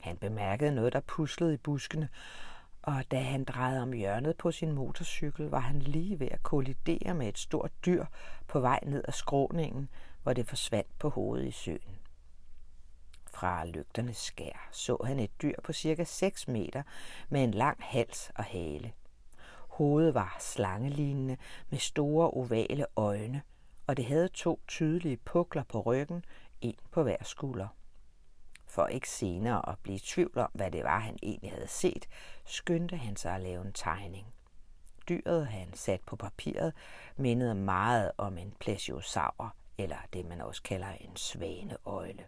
Han 0.00 0.16
bemærkede 0.16 0.74
noget, 0.74 0.92
der 0.92 1.00
puslede 1.00 1.54
i 1.54 1.56
buskene, 1.56 2.08
og 2.82 3.10
da 3.10 3.20
han 3.20 3.44
drejede 3.44 3.82
om 3.82 3.92
hjørnet 3.92 4.36
på 4.36 4.52
sin 4.52 4.72
motorcykel, 4.72 5.46
var 5.46 5.58
han 5.58 5.78
lige 5.78 6.20
ved 6.20 6.28
at 6.30 6.42
kollidere 6.42 7.14
med 7.14 7.28
et 7.28 7.38
stort 7.38 7.70
dyr 7.86 8.04
på 8.48 8.60
vej 8.60 8.80
ned 8.82 9.04
ad 9.08 9.12
skråningen, 9.12 9.88
hvor 10.22 10.32
det 10.32 10.48
forsvandt 10.48 10.98
på 10.98 11.08
hovedet 11.08 11.46
i 11.46 11.50
søen. 11.50 11.98
Fra 13.30 13.64
lygternes 13.64 14.16
skær 14.16 14.68
så 14.72 14.98
han 15.04 15.18
et 15.18 15.42
dyr 15.42 15.54
på 15.64 15.72
cirka 15.72 16.04
6 16.04 16.48
meter 16.48 16.82
med 17.28 17.44
en 17.44 17.54
lang 17.54 17.76
hals 17.80 18.30
og 18.34 18.44
hale. 18.44 18.92
Hovedet 19.72 20.14
var 20.14 20.36
slangelignende 20.40 21.36
med 21.70 21.78
store 21.78 22.30
ovale 22.30 22.86
øjne, 22.96 23.42
og 23.86 23.96
det 23.96 24.04
havde 24.04 24.28
to 24.28 24.60
tydelige 24.68 25.16
pukler 25.16 25.62
på 25.62 25.80
ryggen, 25.80 26.24
en 26.60 26.76
på 26.90 27.02
hver 27.02 27.16
skulder. 27.22 27.68
For 28.66 28.86
ikke 28.86 29.10
senere 29.10 29.68
at 29.68 29.78
blive 29.78 29.96
i 29.96 29.98
tvivl 29.98 30.38
om, 30.38 30.50
hvad 30.54 30.70
det 30.70 30.84
var, 30.84 30.98
han 30.98 31.18
egentlig 31.22 31.52
havde 31.52 31.66
set, 31.66 32.08
skyndte 32.44 32.96
han 32.96 33.16
sig 33.16 33.34
at 33.34 33.40
lave 33.40 33.64
en 33.66 33.72
tegning. 33.72 34.26
Dyret, 35.08 35.46
han 35.46 35.74
sat 35.74 36.00
på 36.06 36.16
papiret, 36.16 36.72
mindede 37.16 37.54
meget 37.54 38.12
om 38.18 38.38
en 38.38 38.52
plesiosaur, 38.60 39.54
eller 39.78 39.98
det 40.12 40.26
man 40.26 40.40
også 40.40 40.62
kalder 40.62 40.92
en 40.92 41.16
svaneøgle. 41.16 42.24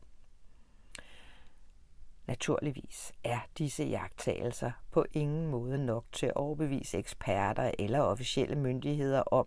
Naturligvis 2.26 3.12
er 3.24 3.38
disse 3.58 3.84
jagttagelser 3.84 4.70
på 4.90 5.04
ingen 5.12 5.46
måde 5.46 5.78
nok 5.78 6.04
til 6.12 6.26
at 6.26 6.36
overbevise 6.36 6.98
eksperter 6.98 7.70
eller 7.78 8.00
officielle 8.00 8.56
myndigheder 8.56 9.20
om, 9.20 9.46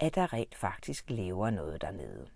at 0.00 0.14
der 0.14 0.32
rent 0.32 0.54
faktisk 0.54 1.10
lever 1.10 1.50
noget 1.50 1.82
dernede. 1.82 2.28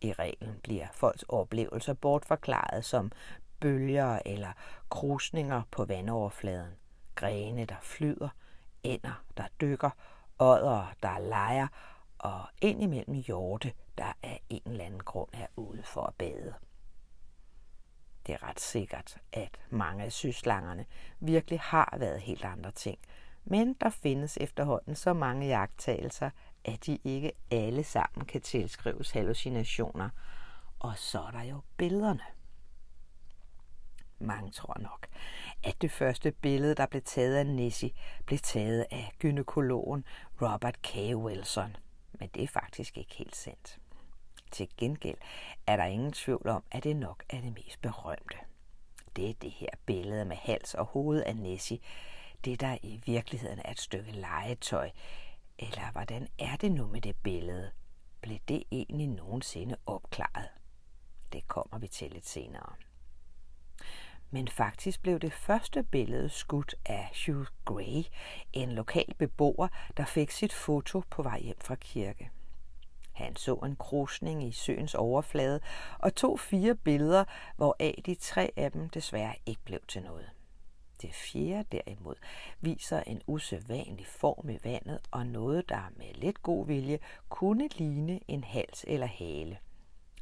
I 0.00 0.12
reglen 0.12 0.60
bliver 0.62 0.86
folks 0.92 1.22
oplevelser 1.22 1.94
bortforklaret 1.94 2.84
som 2.84 3.12
bølger 3.60 4.18
eller 4.26 4.52
krusninger 4.88 5.62
på 5.70 5.84
vandoverfladen, 5.84 6.72
grene, 7.14 7.64
der 7.64 7.80
flyder, 7.82 8.28
ænder, 8.84 9.24
der 9.36 9.44
dykker, 9.60 9.90
ådder, 10.38 10.94
der 11.02 11.18
leger, 11.18 11.66
og 12.18 12.40
indimellem 12.62 13.14
hjorte, 13.14 13.72
der 13.98 14.12
af 14.22 14.42
en 14.48 14.62
eller 14.66 14.84
anden 14.84 15.02
grund 15.02 15.28
er 15.32 15.46
ude 15.56 15.82
for 15.82 16.02
at 16.02 16.14
bade. 16.14 16.54
Det 18.26 18.32
er 18.34 18.42
ret 18.42 18.60
sikkert, 18.60 19.16
at 19.32 19.60
mange 19.70 20.04
af 20.04 20.12
syslangerne 20.12 20.86
virkelig 21.20 21.60
har 21.60 21.96
været 21.98 22.20
helt 22.20 22.44
andre 22.44 22.70
ting, 22.70 22.98
men 23.44 23.74
der 23.80 23.90
findes 23.90 24.38
efterhånden 24.40 24.94
så 24.94 25.12
mange 25.12 25.46
jagttagelser, 25.46 26.30
at 26.64 26.86
de 26.86 26.98
ikke 27.04 27.32
alle 27.50 27.84
sammen 27.84 28.26
kan 28.26 28.40
tilskrives 28.40 29.10
hallucinationer. 29.10 30.08
Og 30.78 30.98
så 30.98 31.20
er 31.20 31.30
der 31.30 31.42
jo 31.42 31.60
billederne. 31.76 32.22
Mange 34.18 34.50
tror 34.50 34.76
nok, 34.80 35.06
at 35.64 35.82
det 35.82 35.90
første 35.90 36.32
billede, 36.32 36.74
der 36.74 36.86
blev 36.86 37.02
taget 37.02 37.36
af 37.36 37.46
Nessie, 37.46 37.90
blev 38.26 38.38
taget 38.38 38.86
af 38.90 39.12
gynekologen 39.18 40.04
Robert 40.42 40.82
K. 40.82 40.94
Wilson. 40.96 41.76
Men 42.12 42.28
det 42.34 42.42
er 42.42 42.48
faktisk 42.48 42.98
ikke 42.98 43.14
helt 43.14 43.36
sandt. 43.36 43.78
Til 44.52 44.68
gengæld 44.76 45.18
er 45.66 45.76
der 45.76 45.84
ingen 45.84 46.12
tvivl 46.12 46.48
om, 46.48 46.64
at 46.70 46.84
det 46.84 46.96
nok 46.96 47.24
er 47.30 47.40
det 47.40 47.52
mest 47.54 47.82
berømte. 47.82 48.36
Det 49.16 49.30
er 49.30 49.34
det 49.34 49.50
her 49.50 49.68
billede 49.86 50.24
med 50.24 50.36
hals 50.36 50.74
og 50.74 50.84
hoved 50.84 51.22
af 51.22 51.36
Nessie. 51.36 51.78
Det, 52.44 52.60
der 52.60 52.78
i 52.82 53.00
virkeligheden 53.06 53.58
er 53.64 53.70
et 53.70 53.80
stykke 53.80 54.12
legetøj, 54.12 54.90
eller 55.58 55.92
hvordan 55.92 56.28
er 56.38 56.56
det 56.56 56.72
nu 56.72 56.86
med 56.86 57.00
det 57.00 57.16
billede? 57.16 57.70
Blev 58.20 58.38
det 58.48 58.62
egentlig 58.70 59.08
nogensinde 59.08 59.76
opklaret? 59.86 60.48
Det 61.32 61.48
kommer 61.48 61.78
vi 61.78 61.88
til 61.88 62.10
lidt 62.10 62.26
senere. 62.26 62.72
Men 64.30 64.48
faktisk 64.48 65.02
blev 65.02 65.18
det 65.18 65.32
første 65.32 65.82
billede 65.82 66.28
skudt 66.28 66.74
af 66.86 67.10
Hugh 67.26 67.46
Gray, 67.64 68.04
en 68.52 68.72
lokal 68.72 69.14
beboer, 69.18 69.68
der 69.96 70.04
fik 70.04 70.30
sit 70.30 70.52
foto 70.52 71.02
på 71.10 71.22
vej 71.22 71.40
hjem 71.40 71.60
fra 71.60 71.74
kirke. 71.74 72.30
Han 73.12 73.36
så 73.36 73.54
en 73.54 73.76
krusning 73.76 74.44
i 74.44 74.52
søens 74.52 74.94
overflade 74.94 75.60
og 75.98 76.14
tog 76.14 76.40
fire 76.40 76.74
billeder, 76.74 77.24
hvoraf 77.56 78.02
de 78.06 78.14
tre 78.14 78.52
af 78.56 78.72
dem 78.72 78.88
desværre 78.88 79.34
ikke 79.46 79.60
blev 79.64 79.80
til 79.88 80.02
noget. 80.02 80.30
Det 81.02 81.14
fjerde 81.14 81.64
derimod 81.72 82.14
viser 82.60 83.00
en 83.00 83.22
usædvanlig 83.26 84.06
form 84.06 84.48
i 84.48 84.58
vandet 84.64 84.98
og 85.10 85.26
noget, 85.26 85.68
der 85.68 85.92
med 85.96 86.14
lidt 86.14 86.42
god 86.42 86.66
vilje 86.66 86.98
kunne 87.28 87.68
ligne 87.68 88.20
en 88.28 88.44
hals 88.44 88.84
eller 88.88 89.06
hale. 89.06 89.58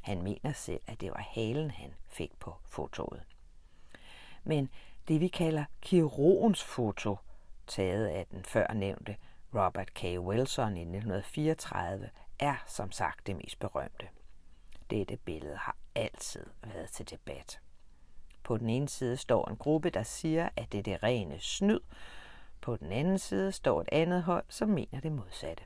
Han 0.01 0.23
mener 0.23 0.53
selv, 0.53 0.81
at 0.87 1.01
det 1.01 1.11
var 1.11 1.29
halen, 1.31 1.71
han 1.71 1.95
fik 2.09 2.31
på 2.39 2.55
fotoet. 2.65 3.23
Men 4.45 4.69
det 5.09 5.21
vi 5.21 5.29
kalder 5.29 5.65
kirurgens 5.81 6.63
foto, 6.63 7.17
taget 7.67 8.07
af 8.07 8.27
den 8.27 8.45
førnævnte 8.45 9.17
Robert 9.55 9.95
K. 9.95 10.03
Wilson 10.03 10.77
i 10.77 10.81
1934, 10.81 12.11
er 12.41 12.57
som 12.67 12.93
sagt 12.93 13.27
det 13.27 13.37
mest 13.37 13.59
berømte. 13.59 14.09
Dette 14.91 15.17
billede 15.17 15.57
har 15.57 15.77
altid 15.95 16.47
været 16.63 16.91
til 16.91 17.11
debat. 17.11 17.61
På 18.43 18.57
den 18.57 18.69
ene 18.69 18.89
side 18.89 19.17
står 19.17 19.49
en 19.49 19.57
gruppe, 19.57 19.91
der 19.91 20.03
siger, 20.03 20.49
at 20.57 20.73
det 20.73 20.79
er 20.79 20.83
det 20.83 21.03
rene 21.03 21.41
snyd. 21.41 21.81
På 22.61 22.77
den 22.77 22.93
anden 22.93 23.19
side 23.19 23.53
står 23.53 23.81
et 23.81 23.89
andet 23.93 24.23
hold, 24.23 24.45
som 24.49 24.69
mener 24.69 25.01
det 25.01 25.13
modsatte. 25.13 25.65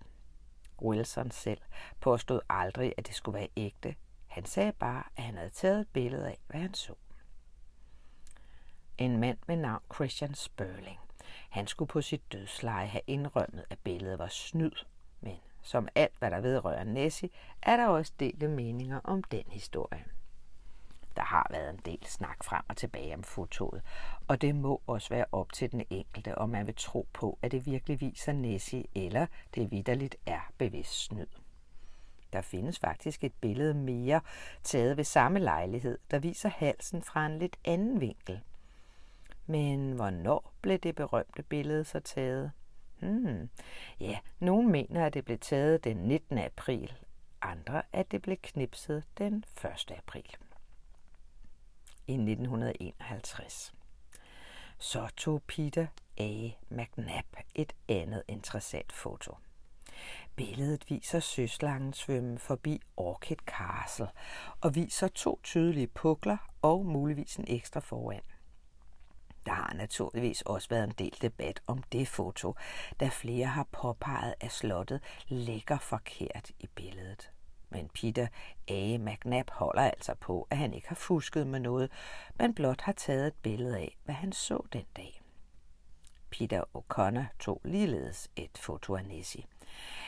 Wilson 0.82 1.30
selv 1.30 1.60
påstod 2.00 2.40
aldrig, 2.48 2.94
at 2.96 3.06
det 3.06 3.14
skulle 3.14 3.38
være 3.38 3.48
ægte. 3.56 3.94
Han 4.26 4.44
sagde 4.44 4.72
bare, 4.72 5.02
at 5.16 5.22
han 5.22 5.36
havde 5.36 5.50
taget 5.50 5.80
et 5.80 5.88
billede 5.88 6.28
af, 6.28 6.38
hvad 6.46 6.60
han 6.60 6.74
så. 6.74 6.94
En 8.98 9.20
mand 9.20 9.38
med 9.46 9.56
navn 9.56 9.82
Christian 9.94 10.34
Sperling. 10.34 10.98
Han 11.50 11.66
skulle 11.66 11.88
på 11.88 12.00
sit 12.00 12.32
dødsleje 12.32 12.86
have 12.86 13.02
indrømmet, 13.06 13.64
at 13.70 13.78
billedet 13.78 14.18
var 14.18 14.28
snyd, 14.28 14.72
som 15.64 15.88
alt, 15.94 16.18
hvad 16.18 16.30
der 16.30 16.40
vedrører 16.40 16.84
Nessie, 16.84 17.28
er 17.62 17.76
der 17.76 17.86
også 17.86 18.12
delte 18.20 18.48
meninger 18.48 19.00
om 19.04 19.22
den 19.22 19.44
historie. 19.48 20.04
Der 21.16 21.22
har 21.22 21.46
været 21.50 21.70
en 21.70 21.80
del 21.84 22.06
snak 22.06 22.44
frem 22.44 22.62
og 22.68 22.76
tilbage 22.76 23.14
om 23.14 23.22
fotoet, 23.22 23.82
og 24.28 24.40
det 24.40 24.54
må 24.54 24.82
også 24.86 25.08
være 25.08 25.24
op 25.32 25.52
til 25.52 25.72
den 25.72 25.84
enkelte, 25.90 26.38
om 26.38 26.48
man 26.48 26.66
vil 26.66 26.74
tro 26.76 27.08
på, 27.12 27.38
at 27.42 27.52
det 27.52 27.66
virkelig 27.66 28.00
viser 28.00 28.32
Nessie, 28.32 28.84
eller 28.94 29.26
det 29.54 29.70
vidderligt 29.70 30.16
er 30.26 30.40
bevidst 30.58 31.04
snyd. 31.04 31.26
Der 32.32 32.40
findes 32.40 32.78
faktisk 32.78 33.24
et 33.24 33.32
billede 33.40 33.74
mere 33.74 34.20
taget 34.62 34.96
ved 34.96 35.04
samme 35.04 35.38
lejlighed, 35.38 35.98
der 36.10 36.18
viser 36.18 36.48
halsen 36.48 37.02
fra 37.02 37.26
en 37.26 37.38
lidt 37.38 37.56
anden 37.64 38.00
vinkel. 38.00 38.40
Men 39.46 39.92
hvornår 39.92 40.52
blev 40.60 40.78
det 40.78 40.94
berømte 40.94 41.42
billede 41.42 41.84
så 41.84 42.00
taget? 42.00 42.52
Hmm. 42.98 43.50
Ja, 44.00 44.18
nogen 44.38 44.70
mener, 44.72 45.06
at 45.06 45.14
det 45.14 45.24
blev 45.24 45.38
taget 45.38 45.84
den 45.84 45.96
19. 45.96 46.38
april, 46.38 46.92
andre 47.42 47.82
at 47.92 48.10
det 48.10 48.22
blev 48.22 48.36
knipset 48.36 49.04
den 49.18 49.44
1. 49.64 49.94
april 49.98 50.36
i 52.06 52.12
1951. 52.12 53.74
Så 54.78 55.08
tog 55.16 55.42
Peter 55.42 55.86
A. 56.18 56.48
McNabb 56.68 57.36
et 57.54 57.72
andet 57.88 58.22
interessant 58.28 58.92
foto. 58.92 59.36
Billedet 60.36 60.90
viser 60.90 61.20
søslangen 61.20 61.92
svømme 61.92 62.38
forbi 62.38 62.80
Orchid 62.96 63.36
Castle 63.36 64.08
og 64.60 64.74
viser 64.74 65.08
to 65.08 65.40
tydelige 65.42 65.86
pukler 65.86 66.36
og 66.62 66.86
muligvis 66.86 67.36
en 67.36 67.44
ekstra 67.48 67.80
foran. 67.80 68.20
Der 69.46 69.52
har 69.52 69.74
naturligvis 69.74 70.42
også 70.42 70.68
været 70.68 70.84
en 70.84 70.94
del 70.98 71.16
debat 71.22 71.60
om 71.66 71.82
det 71.82 72.08
foto, 72.08 72.54
da 73.00 73.08
flere 73.08 73.46
har 73.46 73.66
påpeget, 73.72 74.34
at 74.40 74.52
slottet 74.52 75.00
ligger 75.28 75.78
forkert 75.78 76.50
i 76.58 76.66
billedet. 76.74 77.30
Men 77.68 77.88
Peter 77.88 78.26
A. 78.68 78.98
McNabb 78.98 79.50
holder 79.50 79.82
altså 79.82 80.14
på, 80.14 80.46
at 80.50 80.58
han 80.58 80.74
ikke 80.74 80.88
har 80.88 80.94
fusket 80.94 81.46
med 81.46 81.60
noget, 81.60 81.90
men 82.34 82.54
blot 82.54 82.80
har 82.80 82.92
taget 82.92 83.26
et 83.26 83.34
billede 83.42 83.78
af, 83.78 83.96
hvad 84.04 84.14
han 84.14 84.32
så 84.32 84.66
den 84.72 84.84
dag. 84.96 85.20
Peter 86.30 86.64
O'Connor 86.76 87.38
tog 87.38 87.60
ligeledes 87.64 88.30
et 88.36 88.58
foto 88.58 88.96
af 88.96 89.04
Nessie. 89.04 89.44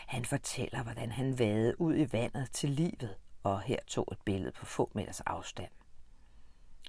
Han 0.07 0.25
fortæller, 0.25 0.83
hvordan 0.83 1.13
han 1.13 1.39
vadede 1.39 1.81
ud 1.81 1.97
i 1.97 2.13
vandet 2.13 2.51
til 2.51 2.71
livet, 2.71 3.17
og 3.43 3.61
her 3.61 3.79
tog 3.87 4.09
et 4.13 4.19
billede 4.25 4.53
på 4.53 4.67
få 4.67 4.91
meters 4.95 5.21
afstand. 5.21 5.71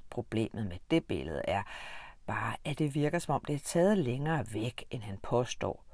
Problemet 0.09 0.67
med 0.67 0.77
det 0.91 1.05
billede 1.05 1.41
er 1.47 1.63
bare, 2.27 2.55
at 2.65 2.79
det 2.79 2.95
virker 2.95 3.19
som 3.19 3.35
om 3.35 3.45
det 3.45 3.55
er 3.55 3.59
taget 3.59 3.97
længere 3.97 4.45
væk, 4.53 4.85
end 4.91 5.01
han 5.01 5.17
påstår, 5.17 5.85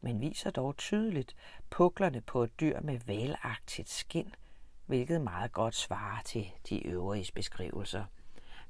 men 0.00 0.20
viser 0.20 0.50
dog 0.50 0.76
tydeligt 0.76 1.36
puklerne 1.70 2.20
på 2.20 2.42
et 2.44 2.60
dyr 2.60 2.80
med 2.80 2.98
valagtigt 3.06 3.90
skin, 3.90 4.34
hvilket 4.86 5.20
meget 5.20 5.52
godt 5.52 5.74
svarer 5.74 6.22
til 6.22 6.50
de 6.68 6.86
øvrige 6.86 7.32
beskrivelser. 7.34 8.04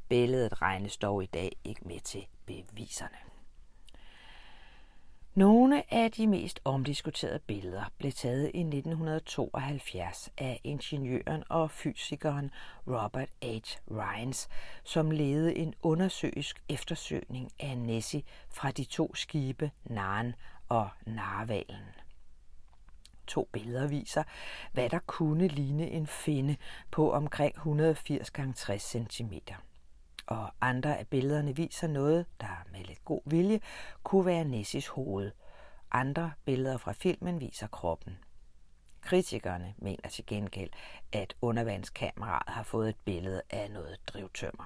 Billedet 0.09 0.63
regnes 0.63 0.97
dog 0.97 1.23
i 1.23 1.27
dag 1.27 1.57
ikke 1.65 1.89
med 1.89 2.01
til 2.01 2.27
beviserne. 2.47 3.34
Nogle 5.35 5.95
af 5.95 6.13
de 6.13 6.27
mest 6.27 6.61
omdiskuterede 6.65 7.39
billeder 7.39 7.85
blev 7.99 8.13
taget 8.13 8.51
i 8.55 8.61
1972 8.61 10.31
af 10.39 10.61
ingeniøren 10.65 11.45
og 11.49 11.71
fysikeren 11.71 12.51
Robert 12.87 13.29
H. 13.43 13.47
Rines, 13.91 14.49
som 14.85 15.11
ledede 15.11 15.57
en 15.57 15.75
undersøgisk 15.83 16.63
eftersøgning 16.69 17.53
af 17.61 17.79
Nessie 17.79 18.23
fra 18.51 18.71
de 18.71 18.85
to 18.85 19.15
skibe 19.15 19.71
Naren 19.85 20.35
og 20.69 20.89
narvalen. 21.07 21.85
To 23.27 23.49
billeder 23.53 23.87
viser, 23.87 24.23
hvad 24.73 24.91
der 24.91 24.99
kunne 25.07 25.49
ligne 25.49 25.91
en 25.91 26.07
finde 26.07 26.57
på 26.91 27.13
omkring 27.13 27.55
180 27.57 28.29
x 28.29 28.57
60 28.57 28.83
cm. 28.83 29.33
Og 30.27 30.51
andre 30.61 30.99
af 30.99 31.09
billederne 31.09 31.57
viser 31.57 31.87
noget, 31.87 32.27
der 32.41 32.67
med 32.73 32.85
lidt 32.85 33.05
god 33.05 33.21
vilje 33.25 33.61
kunne 34.03 34.27
være 34.27 34.45
Nessis 34.45 34.87
hoved. 34.87 35.33
Andre 35.93 36.33
billeder 36.45 36.79
fra 36.79 36.93
filmen 36.93 37.41
viser 37.41 37.67
kroppen. 37.67 38.19
Kritikerne 39.01 39.75
mener 39.79 40.09
til 40.09 40.27
gengæld, 40.27 40.71
at 41.13 41.37
undervandskameraet 41.43 42.49
har 42.49 42.63
fået 42.63 42.89
et 42.89 42.97
billede 43.05 43.43
af 43.51 43.71
noget 43.71 43.99
drivtømmer. 44.07 44.65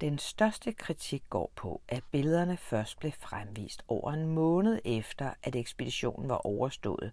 Den 0.00 0.18
største 0.18 0.72
kritik 0.72 1.22
går 1.30 1.52
på, 1.56 1.82
at 1.88 2.02
billederne 2.10 2.56
først 2.56 2.98
blev 2.98 3.12
fremvist 3.12 3.82
over 3.88 4.12
en 4.12 4.26
måned 4.26 4.80
efter, 4.84 5.30
at 5.42 5.56
ekspeditionen 5.56 6.28
var 6.28 6.46
overstået. 6.46 7.12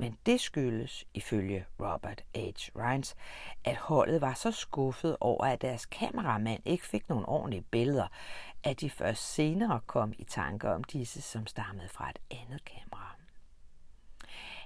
Men 0.00 0.18
det 0.26 0.40
skyldes, 0.40 1.04
ifølge 1.14 1.66
Robert 1.80 2.24
H. 2.36 2.38
Rines, 2.76 3.16
at 3.64 3.76
holdet 3.76 4.20
var 4.20 4.34
så 4.34 4.50
skuffet 4.50 5.16
over, 5.20 5.44
at 5.44 5.62
deres 5.62 5.86
kameramand 5.86 6.62
ikke 6.64 6.86
fik 6.86 7.08
nogle 7.08 7.28
ordentlige 7.28 7.64
billeder, 7.70 8.06
at 8.64 8.80
de 8.80 8.90
først 8.90 9.34
senere 9.34 9.80
kom 9.86 10.12
i 10.18 10.24
tanke 10.24 10.70
om 10.70 10.84
disse, 10.84 11.22
som 11.22 11.46
stammede 11.46 11.88
fra 11.88 12.10
et 12.10 12.18
andet 12.30 12.64
kamera. 12.64 13.14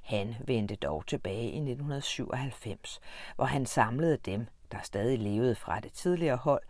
Han 0.03 0.35
vendte 0.47 0.77
dog 0.77 1.07
tilbage 1.07 1.45
i 1.45 1.57
1997, 1.57 3.01
hvor 3.37 3.45
han 3.45 3.67
samlede 3.67 4.17
dem, 4.17 4.47
der 4.73 4.81
stadig 4.83 5.19
levede 5.19 5.55
fra 5.55 5.81
det 5.81 5.93
tidligere 5.93 6.37
hold, 6.37 6.63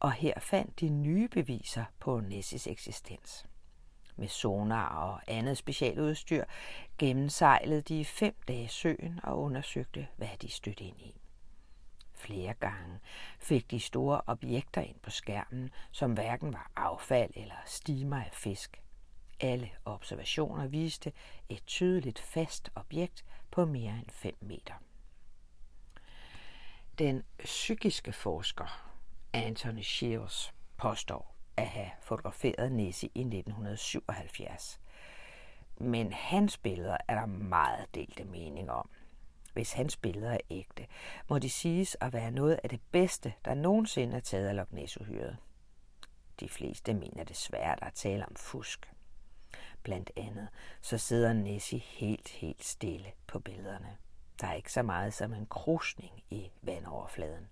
og 0.00 0.12
her 0.12 0.40
fandt 0.40 0.80
de 0.80 0.88
nye 0.88 1.28
beviser 1.28 1.84
på 2.00 2.20
Nessis 2.20 2.66
eksistens. 2.66 3.47
Med 4.18 4.28
sonar 4.28 4.88
og 4.88 5.20
andet 5.26 5.58
specialudstyr 5.58 6.44
gennemsejlede 6.98 7.80
de 7.80 8.04
fem 8.04 8.34
dage 8.48 8.68
søen 8.68 9.20
og 9.22 9.38
undersøgte, 9.38 10.08
hvad 10.16 10.28
de 10.42 10.50
stødte 10.50 10.84
ind 10.84 11.00
i. 11.00 11.14
Flere 12.14 12.54
gange 12.54 12.98
fik 13.38 13.70
de 13.70 13.80
store 13.80 14.20
objekter 14.26 14.80
ind 14.80 15.00
på 15.02 15.10
skærmen, 15.10 15.70
som 15.92 16.12
hverken 16.12 16.52
var 16.52 16.70
affald 16.76 17.30
eller 17.34 17.54
stimer 17.66 18.16
af 18.16 18.30
fisk. 18.32 18.82
Alle 19.40 19.70
observationer 19.84 20.66
viste 20.66 21.12
et 21.48 21.66
tydeligt 21.66 22.18
fast 22.18 22.70
objekt 22.74 23.24
på 23.50 23.64
mere 23.64 23.92
end 23.92 24.10
5 24.10 24.34
meter. 24.40 24.74
Den 26.98 27.22
psykiske 27.44 28.12
forsker 28.12 28.94
Anthony 29.32 29.82
Shields 29.82 30.54
påstår 30.76 31.37
at 31.58 31.66
have 31.66 31.90
fotograferet 32.00 32.72
Nessie 32.72 33.10
i 33.14 33.20
1977. 33.20 34.80
Men 35.76 36.12
hans 36.12 36.58
billeder 36.58 36.96
er 37.08 37.14
der 37.14 37.26
meget 37.26 37.94
delte 37.94 38.24
mening 38.24 38.70
om. 38.70 38.90
Hvis 39.52 39.72
hans 39.72 39.96
billeder 39.96 40.32
er 40.32 40.40
ægte, 40.50 40.86
må 41.28 41.38
de 41.38 41.50
siges 41.50 41.96
at 42.00 42.12
være 42.12 42.30
noget 42.30 42.60
af 42.62 42.68
det 42.70 42.80
bedste, 42.92 43.34
der 43.44 43.54
nogensinde 43.54 44.16
er 44.16 44.20
taget 44.20 44.48
af 44.48 44.56
Loch 44.56 44.74
ness 44.74 44.98
De 46.40 46.48
fleste 46.48 46.94
mener 46.94 47.24
desværre, 47.24 47.76
der 47.80 47.86
er 47.86 47.90
tale 47.90 48.26
om 48.26 48.34
fusk. 48.36 48.92
Blandt 49.82 50.10
andet 50.16 50.48
så 50.80 50.98
sidder 50.98 51.32
Nessie 51.32 51.78
helt, 51.78 52.28
helt 52.28 52.64
stille 52.64 53.12
på 53.26 53.38
billederne. 53.38 53.96
Der 54.40 54.46
er 54.46 54.54
ikke 54.54 54.72
så 54.72 54.82
meget 54.82 55.14
som 55.14 55.32
en 55.32 55.46
krusning 55.46 56.22
i 56.30 56.50
vandoverfladen. 56.62 57.48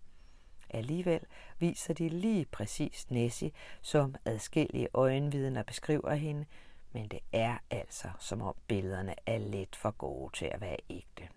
Alligevel 0.77 1.21
viser 1.59 1.95
de 1.95 2.09
lige 2.09 2.45
præcis 2.45 3.11
Nessie, 3.11 3.51
som 3.83 4.15
adskillige 4.25 4.89
øjenvidner 4.95 5.63
beskriver 5.63 6.15
hende, 6.15 6.47
men 6.93 7.09
det 7.09 7.21
er 7.33 7.59
altså, 7.71 8.09
som 8.19 8.43
om 8.43 8.55
billederne 8.69 9.15
er 9.27 9.39
lidt 9.39 9.77
for 9.77 9.91
gode 9.91 10.37
til 10.37 10.47
at 10.47 10.61
være 10.61 10.77
ægte. 10.91 11.29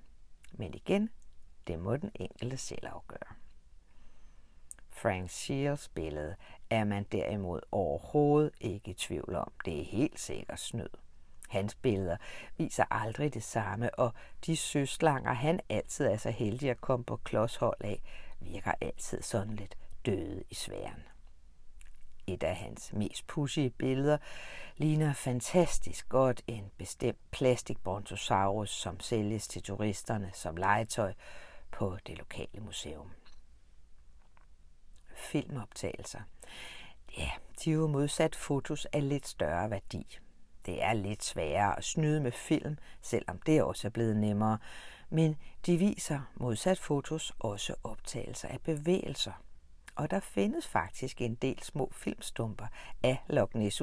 Men 0.51 0.73
igen, 0.73 1.09
det 1.67 1.79
må 1.79 1.97
den 1.97 2.11
enkelte 2.15 2.57
selv 2.57 2.87
afgøre. 2.87 3.35
Frank 4.89 5.29
Shields 5.29 5.89
billede 5.89 6.35
er 6.69 6.83
man 6.83 7.03
derimod 7.11 7.59
overhovedet 7.71 8.51
ikke 8.61 8.91
i 8.91 8.93
tvivl 8.93 9.35
om. 9.35 9.51
Det 9.65 9.79
er 9.79 9.85
helt 9.85 10.19
sikkert 10.19 10.59
snød. 10.59 10.89
Hans 11.49 11.75
billeder 11.75 12.17
viser 12.57 12.83
aldrig 12.91 13.33
det 13.33 13.43
samme, 13.43 13.99
og 13.99 14.13
de 14.45 14.57
søslanger, 14.57 15.33
han 15.33 15.59
altid 15.69 16.05
er 16.05 16.17
så 16.17 16.31
heldig 16.31 16.69
at 16.69 16.81
komme 16.81 17.03
på 17.05 17.17
klodshold 17.17 17.77
af, 17.79 18.01
virker 18.39 18.71
altid 18.81 19.21
sådan 19.21 19.55
lidt 19.55 19.77
døde 20.05 20.43
i 20.49 20.55
sværen. 20.55 21.03
Et 22.27 22.43
af 22.43 22.55
hans 22.55 22.93
mest 22.93 23.27
pudsige 23.27 23.69
billeder 23.69 24.17
ligner 24.77 25.13
fantastisk 25.13 26.09
godt 26.09 26.41
en 26.47 26.71
bestemt 26.77 27.31
plastikbrontosaurus, 27.31 28.69
som 28.69 28.99
sælges 28.99 29.47
til 29.47 29.63
turisterne 29.63 30.31
som 30.33 30.57
legetøj 30.57 31.13
på 31.71 31.97
det 32.07 32.17
lokale 32.17 32.59
museum. 32.59 33.11
Filmoptagelser. 35.15 36.21
Ja, 37.17 37.29
de 37.63 37.69
er 37.69 37.75
jo 37.75 37.87
modsat 37.87 38.35
fotos 38.35 38.85
af 38.85 39.09
lidt 39.09 39.27
større 39.27 39.69
værdi. 39.69 40.17
Det 40.65 40.83
er 40.83 40.93
lidt 40.93 41.23
sværere 41.23 41.77
at 41.77 41.83
snyde 41.83 42.21
med 42.21 42.31
film, 42.31 42.77
selvom 43.01 43.39
det 43.45 43.63
også 43.63 43.87
er 43.87 43.91
blevet 43.91 44.17
nemmere, 44.17 44.57
men 45.09 45.35
de 45.65 45.77
viser 45.77 46.19
modsat 46.35 46.79
fotos 46.79 47.33
også 47.39 47.75
optagelser 47.83 48.47
af 48.47 48.61
bevægelser. 48.61 49.43
Og 49.95 50.11
der 50.11 50.19
findes 50.19 50.67
faktisk 50.67 51.21
en 51.21 51.35
del 51.35 51.63
små 51.63 51.91
filmstumper 51.95 52.67
af 53.03 53.23
Loch 53.27 53.55
ness 53.55 53.81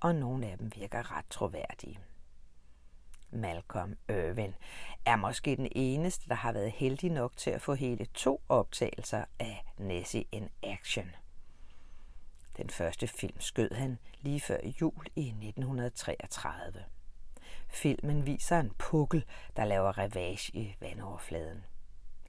og 0.00 0.14
nogle 0.14 0.46
af 0.46 0.58
dem 0.58 0.70
virker 0.74 1.16
ret 1.16 1.24
troværdige. 1.30 1.98
Malcolm 3.32 3.96
Irwin 4.08 4.54
er 5.04 5.16
måske 5.16 5.56
den 5.56 5.68
eneste, 5.72 6.28
der 6.28 6.34
har 6.34 6.52
været 6.52 6.72
heldig 6.72 7.10
nok 7.10 7.36
til 7.36 7.50
at 7.50 7.62
få 7.62 7.74
hele 7.74 8.04
to 8.04 8.42
optagelser 8.48 9.24
af 9.38 9.64
Nessie 9.78 10.24
in 10.32 10.48
Action. 10.62 11.10
Den 12.56 12.70
første 12.70 13.06
film 13.06 13.40
skød 13.40 13.70
han 13.74 13.98
lige 14.20 14.40
før 14.40 14.58
jul 14.80 15.06
i 15.16 15.28
1933. 15.28 16.84
Filmen 17.70 18.26
viser 18.26 18.60
en 18.60 18.70
pukkel, 18.78 19.24
der 19.56 19.64
laver 19.64 19.98
ravage 19.98 20.56
i 20.56 20.76
vandoverfladen. 20.80 21.64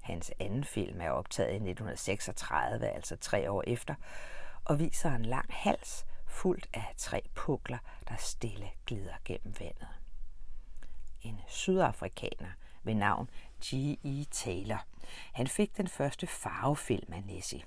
Hans 0.01 0.31
anden 0.39 0.63
film 0.63 1.01
er 1.01 1.09
optaget 1.09 1.51
i 1.51 1.55
1936, 1.55 2.87
altså 2.87 3.15
tre 3.15 3.51
år 3.51 3.63
efter, 3.67 3.95
og 4.65 4.79
viser 4.79 5.11
en 5.11 5.25
lang 5.25 5.45
hals 5.49 6.05
fuldt 6.27 6.69
af 6.73 6.93
tre 6.97 7.21
pukler, 7.35 7.77
der 8.09 8.15
stille 8.15 8.69
glider 8.85 9.13
gennem 9.25 9.55
vandet. 9.59 9.87
En 11.21 11.39
sydafrikaner 11.47 12.51
ved 12.83 12.95
navn 12.95 13.29
G.E. 13.65 14.23
Taylor. 14.31 14.85
Han 15.33 15.47
fik 15.47 15.77
den 15.77 15.87
første 15.87 16.27
farvefilm 16.27 17.13
af 17.13 17.23
Nessie. 17.23 17.63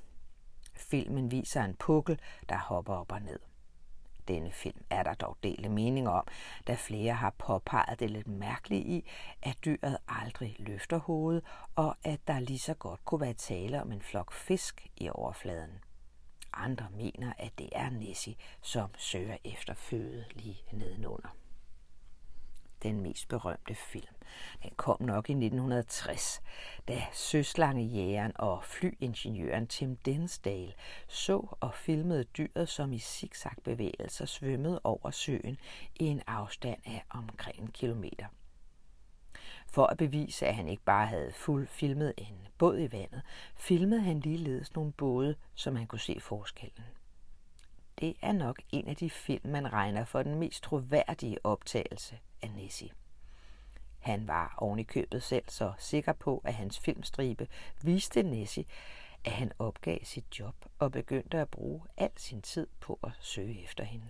Filmen 0.76 1.30
viser 1.30 1.64
en 1.64 1.74
pukkel, 1.74 2.20
der 2.48 2.58
hopper 2.58 2.94
op 2.94 3.12
og 3.12 3.22
ned. 3.22 3.38
Denne 4.28 4.52
film 4.52 4.84
er 4.90 5.02
der 5.02 5.14
dog 5.14 5.36
dele 5.42 5.68
meninger 5.68 6.10
om, 6.10 6.26
da 6.66 6.74
flere 6.74 7.14
har 7.14 7.34
påpeget 7.38 8.00
det 8.00 8.10
lidt 8.10 8.28
mærkelige 8.28 8.82
i, 8.82 9.10
at 9.42 9.56
dyret 9.64 9.98
aldrig 10.08 10.56
løfter 10.58 10.98
hovedet, 10.98 11.44
og 11.74 11.96
at 12.04 12.20
der 12.26 12.40
lige 12.40 12.58
så 12.58 12.74
godt 12.74 13.04
kunne 13.04 13.20
være 13.20 13.34
tale 13.34 13.82
om 13.82 13.92
en 13.92 14.02
flok 14.02 14.32
fisk 14.32 14.86
i 14.96 15.08
overfladen. 15.08 15.78
Andre 16.52 16.86
mener, 16.90 17.32
at 17.38 17.58
det 17.58 17.68
er 17.72 17.90
Nessie, 17.90 18.34
som 18.60 18.90
søger 18.96 19.36
efter 19.44 19.74
føde 19.74 20.24
lige 20.34 20.62
nedenunder 20.72 21.43
den 22.84 23.00
mest 23.00 23.28
berømte 23.28 23.74
film. 23.74 24.14
Den 24.62 24.70
kom 24.76 24.96
nok 25.02 25.30
i 25.30 25.32
1960, 25.32 26.42
da 26.88 27.02
søslangejægeren 27.12 28.32
og 28.34 28.64
flyingeniøren 28.64 29.66
Tim 29.66 29.96
Dinsdale 29.96 30.72
så 31.08 31.56
og 31.60 31.74
filmede 31.74 32.24
dyret, 32.24 32.68
som 32.68 32.92
i 32.92 32.98
zigzagbevægelser 32.98 34.26
svømmede 34.26 34.80
over 34.84 35.10
søen 35.10 35.58
i 35.94 36.04
en 36.04 36.22
afstand 36.26 36.80
af 36.86 37.04
omkring 37.10 37.58
en 37.58 37.70
kilometer. 37.70 38.26
For 39.66 39.86
at 39.86 39.96
bevise, 39.96 40.46
at 40.46 40.54
han 40.54 40.68
ikke 40.68 40.84
bare 40.84 41.06
havde 41.06 41.32
fuld 41.32 41.66
filmet 41.66 42.12
en 42.16 42.48
båd 42.58 42.78
i 42.78 42.92
vandet, 42.92 43.22
filmede 43.54 44.00
han 44.00 44.20
ligeledes 44.20 44.74
nogle 44.74 44.92
både, 44.92 45.34
så 45.54 45.70
man 45.70 45.86
kunne 45.86 46.00
se 46.00 46.20
forskellen. 46.20 46.84
Det 48.00 48.16
er 48.22 48.32
nok 48.32 48.62
en 48.70 48.88
af 48.88 48.96
de 48.96 49.10
film, 49.10 49.50
man 49.50 49.72
regner 49.72 50.04
for 50.04 50.22
den 50.22 50.34
mest 50.34 50.62
troværdige 50.62 51.46
optagelse 51.46 52.18
af 52.42 52.50
Nessie. 52.50 52.90
Han 53.98 54.28
var 54.28 54.54
oven 54.58 54.78
i 54.78 54.82
købet 54.82 55.22
selv 55.22 55.44
så 55.48 55.72
sikker 55.78 56.12
på, 56.12 56.42
at 56.44 56.54
hans 56.54 56.78
filmstribe 56.78 57.48
viste 57.82 58.22
Nessie, 58.22 58.64
at 59.24 59.32
han 59.32 59.52
opgav 59.58 59.98
sit 60.02 60.38
job 60.38 60.54
og 60.78 60.92
begyndte 60.92 61.38
at 61.38 61.48
bruge 61.48 61.82
al 61.96 62.10
sin 62.16 62.42
tid 62.42 62.66
på 62.80 62.98
at 63.02 63.12
søge 63.20 63.62
efter 63.62 63.84
hende. 63.84 64.06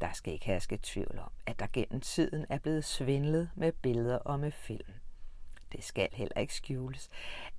Der 0.00 0.12
skal 0.12 0.32
ikke 0.32 0.46
herske 0.46 0.78
tvivl 0.82 1.18
om, 1.18 1.30
at 1.46 1.58
der 1.58 1.66
gennem 1.72 2.00
tiden 2.00 2.46
er 2.48 2.58
blevet 2.58 2.84
svindlet 2.84 3.50
med 3.54 3.72
billeder 3.72 4.18
og 4.18 4.40
med 4.40 4.50
film. 4.50 4.92
Det 5.72 5.84
skal 5.84 6.08
heller 6.12 6.40
ikke 6.40 6.54
skjules, 6.54 7.10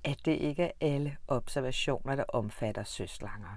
at 0.04 0.18
det 0.24 0.32
ikke 0.32 0.62
er 0.62 0.70
alle 0.80 1.16
observationer, 1.28 2.16
der 2.16 2.24
omfatter 2.28 2.84
søslanger 2.84 3.56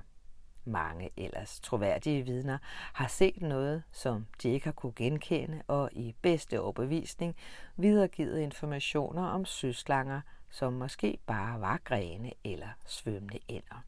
mange 0.68 1.10
ellers 1.18 1.60
troværdige 1.60 2.24
vidner 2.24 2.58
har 2.94 3.08
set 3.08 3.42
noget, 3.42 3.84
som 3.92 4.26
de 4.44 4.50
ikke 4.50 4.66
har 4.66 4.72
kunne 4.72 4.94
genkende, 4.96 5.62
og 5.68 5.90
i 5.94 6.16
bedste 6.22 6.62
overbevisning 6.62 7.36
videregivet 7.76 8.40
informationer 8.40 9.28
om 9.28 9.46
søslanger, 9.46 10.22
som 10.50 10.74
måske 10.74 11.18
bare 11.26 11.62
var 11.62 11.80
grene 11.84 12.32
eller 12.44 12.70
svømmende 12.86 13.40
ender. 13.48 13.84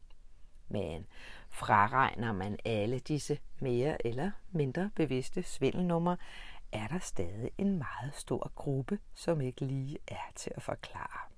Men 0.68 1.06
fraregner 1.48 2.32
man 2.32 2.58
alle 2.64 2.98
disse 2.98 3.38
mere 3.60 4.06
eller 4.06 4.30
mindre 4.50 4.90
bevidste 4.94 5.42
svindelnumre, 5.42 6.16
er 6.72 6.86
der 6.88 6.98
stadig 6.98 7.50
en 7.58 7.78
meget 7.78 8.14
stor 8.14 8.52
gruppe, 8.54 8.98
som 9.14 9.40
ikke 9.40 9.64
lige 9.64 9.98
er 10.08 10.32
til 10.34 10.52
at 10.56 10.62
forklare 10.62 11.29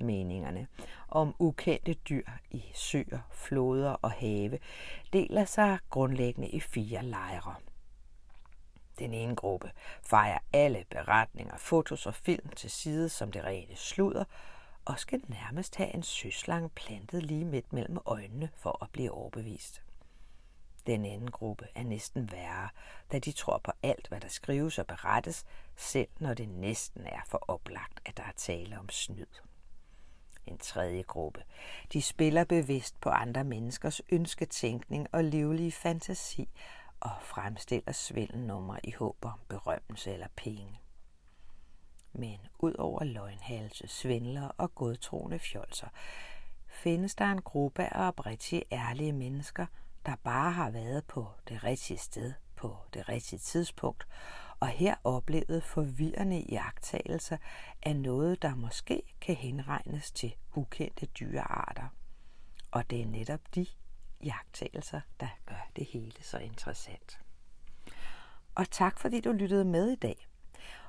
meningerne 0.00 0.66
om 1.08 1.34
ukendte 1.38 1.94
dyr 1.94 2.24
i 2.50 2.64
søer, 2.74 3.28
floder 3.30 3.90
og 3.90 4.10
have 4.10 4.58
deler 5.12 5.44
sig 5.44 5.78
grundlæggende 5.90 6.48
i 6.48 6.60
fire 6.60 7.02
lejre. 7.02 7.54
Den 8.98 9.14
ene 9.14 9.36
gruppe 9.36 9.70
fejrer 10.02 10.38
alle 10.52 10.84
beretninger, 10.90 11.56
fotos 11.56 12.06
og 12.06 12.14
film 12.14 12.48
til 12.48 12.70
side 12.70 13.08
som 13.08 13.32
det 13.32 13.44
rene 13.44 13.76
sludder, 13.76 14.24
og 14.84 14.98
skal 14.98 15.22
nærmest 15.28 15.76
have 15.76 15.94
en 15.94 16.02
søslange 16.02 16.68
plantet 16.68 17.22
lige 17.22 17.44
midt 17.44 17.72
mellem 17.72 17.98
øjnene 18.06 18.50
for 18.56 18.78
at 18.82 18.90
blive 18.90 19.10
overbevist. 19.10 19.82
Den 20.86 21.04
anden 21.04 21.30
gruppe 21.30 21.66
er 21.74 21.84
næsten 21.84 22.32
værre, 22.32 22.68
da 23.12 23.18
de 23.18 23.32
tror 23.32 23.60
på 23.64 23.72
alt, 23.82 24.08
hvad 24.08 24.20
der 24.20 24.28
skrives 24.28 24.78
og 24.78 24.86
berettes, 24.86 25.44
selv 25.76 26.08
når 26.18 26.34
det 26.34 26.48
næsten 26.48 27.06
er 27.06 27.20
for 27.26 27.44
oplagt, 27.48 28.00
at 28.04 28.16
der 28.16 28.22
er 28.22 28.32
tale 28.36 28.78
om 28.78 28.88
snyd 28.88 29.26
en 30.46 30.58
tredje 30.58 31.02
gruppe. 31.02 31.42
De 31.92 32.02
spiller 32.02 32.44
bevidst 32.44 33.00
på 33.00 33.08
andre 33.08 33.44
menneskers 33.44 34.00
ønsketænkning 34.08 35.06
og 35.12 35.24
livlige 35.24 35.72
fantasi 35.72 36.48
og 37.00 37.10
fremstiller 37.22 37.92
svindelnumre 37.92 38.86
i 38.86 38.90
håb 38.90 39.24
om 39.24 39.40
berømmelse 39.48 40.12
eller 40.12 40.28
penge. 40.36 40.80
Men 42.12 42.38
ud 42.58 42.74
over 42.74 43.04
løgnhalse, 43.04 43.88
svindler 43.88 44.48
og 44.58 44.74
godtroende 44.74 45.38
fjolser, 45.38 45.88
findes 46.66 47.14
der 47.14 47.24
en 47.24 47.42
gruppe 47.42 47.84
af 47.84 48.08
oprigtige 48.08 48.62
ærlige 48.72 49.12
mennesker, 49.12 49.66
der 50.06 50.16
bare 50.24 50.52
har 50.52 50.70
været 50.70 51.04
på 51.04 51.26
det 51.48 51.64
rigtige 51.64 51.98
sted 51.98 52.32
på 52.56 52.76
det 52.94 53.08
rigtige 53.08 53.38
tidspunkt, 53.38 54.06
og 54.60 54.68
her 54.68 54.94
oplevede 55.04 55.60
forvirrende 55.60 56.40
iagttagelser 56.40 57.36
af 57.82 57.96
noget, 57.96 58.42
der 58.42 58.54
måske 58.54 59.02
kan 59.20 59.34
henregnes 59.34 60.10
til 60.10 60.34
ukendte 60.54 61.06
dyrearter. 61.06 61.88
Og 62.70 62.90
det 62.90 63.00
er 63.00 63.06
netop 63.06 63.40
de 63.54 63.66
iagttagelser, 64.20 65.00
der 65.20 65.28
gør 65.46 65.68
det 65.76 65.86
hele 65.86 66.12
så 66.20 66.38
interessant. 66.38 67.20
Og 68.54 68.70
tak 68.70 68.98
fordi 68.98 69.20
du 69.20 69.32
lyttede 69.32 69.64
med 69.64 69.90
i 69.90 69.96
dag. 69.96 70.26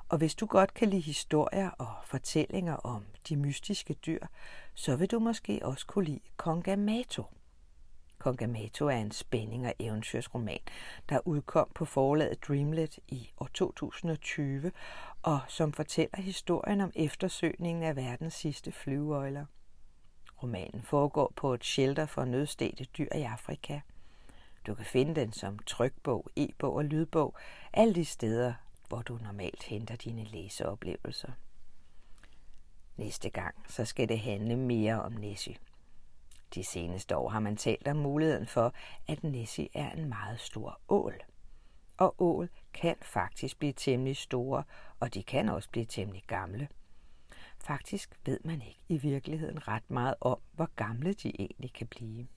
Og 0.10 0.17
hvis 0.17 0.36
du 0.36 0.45
godt 0.45 0.73
kan 0.73 0.89
lide 0.89 1.01
historier 1.01 1.69
og 1.69 1.93
fortællinger 2.03 2.75
om 2.75 3.05
de 3.29 3.36
mystiske 3.36 3.93
dyr, 3.93 4.25
så 4.73 4.95
vil 4.95 5.12
du 5.12 5.19
måske 5.19 5.60
også 5.63 5.86
kunne 5.86 6.05
lide 6.05 6.19
Kongamato. 6.38 7.23
Kongamato 8.21 8.88
er 8.88 8.97
en 8.97 9.12
spænding- 9.12 9.67
og 9.67 9.73
eventyrsroman, 9.79 10.60
der 11.10 11.27
udkom 11.27 11.71
på 11.75 11.86
forlaget 11.86 12.47
Dreamlet 12.47 12.99
i 13.07 13.31
år 13.39 13.49
2020, 13.53 14.71
og 15.21 15.39
som 15.47 15.73
fortæller 15.73 16.21
historien 16.21 16.81
om 16.81 16.91
eftersøgningen 16.95 17.84
af 17.84 17.95
verdens 17.95 18.34
sidste 18.34 18.71
flyveøjler. 18.71 19.45
Romanen 20.43 20.81
foregår 20.81 21.34
på 21.36 21.53
et 21.53 21.63
shelter 21.63 22.05
for 22.05 22.25
nødstede 22.25 22.86
dyr 22.86 23.15
i 23.15 23.21
Afrika. 23.21 23.79
Du 24.67 24.73
kan 24.73 24.86
finde 24.86 25.15
den 25.15 25.34
som 25.34 25.60
trykbog, 25.60 26.27
e-bog 26.36 26.73
og 26.73 26.86
lydbog, 26.86 27.36
alle 27.73 27.95
de 27.95 28.05
steder, 28.05 28.53
hvor 28.88 29.01
du 29.01 29.17
normalt 29.23 29.63
henter 29.63 29.95
dine 29.95 30.23
læseoplevelser. 30.23 31.31
Næste 32.97 33.29
gang, 33.29 33.55
så 33.67 33.86
skal 33.86 34.10
det 34.10 34.19
handle 34.19 34.55
mere 34.55 35.01
om 35.01 35.12
Nessie. 35.12 35.55
De 36.53 36.63
seneste 36.63 37.17
år 37.17 37.29
har 37.29 37.39
man 37.39 37.57
talt 37.57 37.87
om 37.87 37.97
muligheden 37.97 38.47
for, 38.47 38.73
at 39.07 39.23
Nessie 39.23 39.69
er 39.73 39.91
en 39.91 40.09
meget 40.09 40.39
stor 40.39 40.79
ål. 40.89 41.13
Og 41.97 42.15
ål 42.19 42.49
kan 42.73 42.95
faktisk 43.01 43.59
blive 43.59 43.73
temmelig 43.73 44.17
store, 44.17 44.63
og 44.99 45.13
de 45.13 45.23
kan 45.23 45.49
også 45.49 45.69
blive 45.69 45.85
temmelig 45.85 46.23
gamle. 46.27 46.67
Faktisk 47.57 48.19
ved 48.25 48.39
man 48.43 48.61
ikke 48.61 48.79
i 48.89 48.97
virkeligheden 48.97 49.67
ret 49.67 49.89
meget 49.91 50.15
om, 50.21 50.39
hvor 50.51 50.69
gamle 50.75 51.13
de 51.13 51.41
egentlig 51.41 51.73
kan 51.73 51.87
blive. 51.87 52.27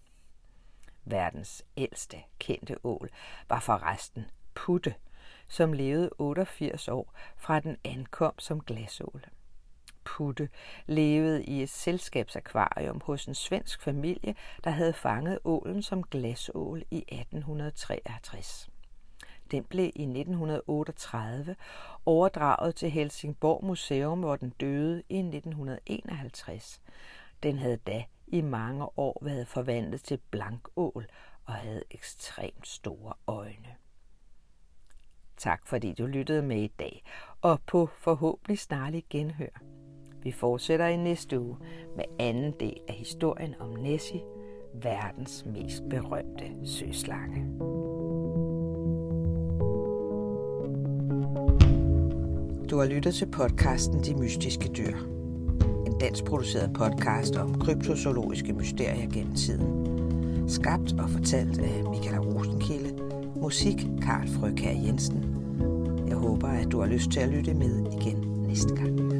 Verdens 1.04 1.64
ældste 1.76 2.22
kendte 2.38 2.76
ål 2.84 3.10
var 3.48 3.60
forresten 3.60 4.24
Putte, 4.54 4.94
som 5.48 5.72
levede 5.72 6.10
88 6.18 6.88
år 6.88 7.14
fra 7.36 7.60
den 7.60 7.76
ankom 7.84 8.38
som 8.38 8.60
glasål. 8.60 9.24
Putte 10.04 10.48
levede 10.86 11.44
i 11.44 11.62
et 11.62 11.68
selskabsakvarium 11.68 13.00
hos 13.04 13.26
en 13.26 13.34
svensk 13.34 13.82
familie, 13.82 14.34
der 14.64 14.70
havde 14.70 14.92
fanget 14.92 15.38
ålen 15.44 15.82
som 15.82 16.02
glasål 16.02 16.84
i 16.90 16.98
1853. 17.08 18.70
Den 19.50 19.64
blev 19.64 19.84
i 19.84 20.02
1938 20.02 21.56
overdraget 22.06 22.74
til 22.74 22.90
Helsingborg 22.90 23.64
Museum, 23.64 24.20
hvor 24.20 24.36
den 24.36 24.50
døde 24.50 25.02
i 25.08 25.18
1951. 25.18 26.80
Den 27.42 27.58
havde 27.58 27.76
da 27.76 28.04
i 28.26 28.40
mange 28.40 28.98
år 28.98 29.18
været 29.22 29.48
forvandlet 29.48 30.02
til 30.02 30.18
blankål 30.30 31.06
og 31.44 31.52
havde 31.52 31.82
ekstremt 31.90 32.68
store 32.68 33.12
øjne. 33.26 33.74
Tak 35.36 35.66
fordi 35.66 35.92
du 35.92 36.06
lyttede 36.06 36.42
med 36.42 36.62
i 36.62 36.66
dag, 36.66 37.04
og 37.40 37.62
på 37.66 37.86
forhåbentlig 37.86 38.58
snarlig 38.58 39.04
genhør. 39.10 39.60
Vi 40.24 40.32
fortsætter 40.32 40.86
i 40.86 40.96
næste 40.96 41.40
uge 41.40 41.56
med 41.96 42.04
anden 42.18 42.52
del 42.60 42.80
af 42.88 42.94
historien 42.94 43.54
om 43.60 43.68
Nessie, 43.68 44.20
verdens 44.82 45.46
mest 45.46 45.82
berømte 45.90 46.44
søslange. 46.64 47.44
Du 52.70 52.78
har 52.78 52.86
lyttet 52.86 53.14
til 53.14 53.26
podcasten 53.26 54.02
De 54.04 54.14
Mystiske 54.14 54.68
Dyr. 54.68 54.96
En 55.86 55.98
dansk 56.00 56.24
produceret 56.24 56.72
podcast 56.72 57.36
om 57.36 57.60
kryptozoologiske 57.60 58.52
mysterier 58.52 59.10
gennem 59.10 59.34
tiden. 59.34 60.48
Skabt 60.48 61.00
og 61.00 61.10
fortalt 61.10 61.58
af 61.58 61.84
Michael 61.90 62.20
Rosenkilde. 62.20 63.02
Musik 63.36 63.86
Karl 64.02 64.28
Frøkær 64.28 64.72
Jensen. 64.72 65.36
Jeg 66.08 66.16
håber, 66.16 66.48
at 66.48 66.72
du 66.72 66.80
har 66.80 66.86
lyst 66.86 67.10
til 67.10 67.20
at 67.20 67.28
lytte 67.28 67.54
med 67.54 67.86
igen 68.00 68.16
næste 68.46 68.76
gang. 68.76 69.13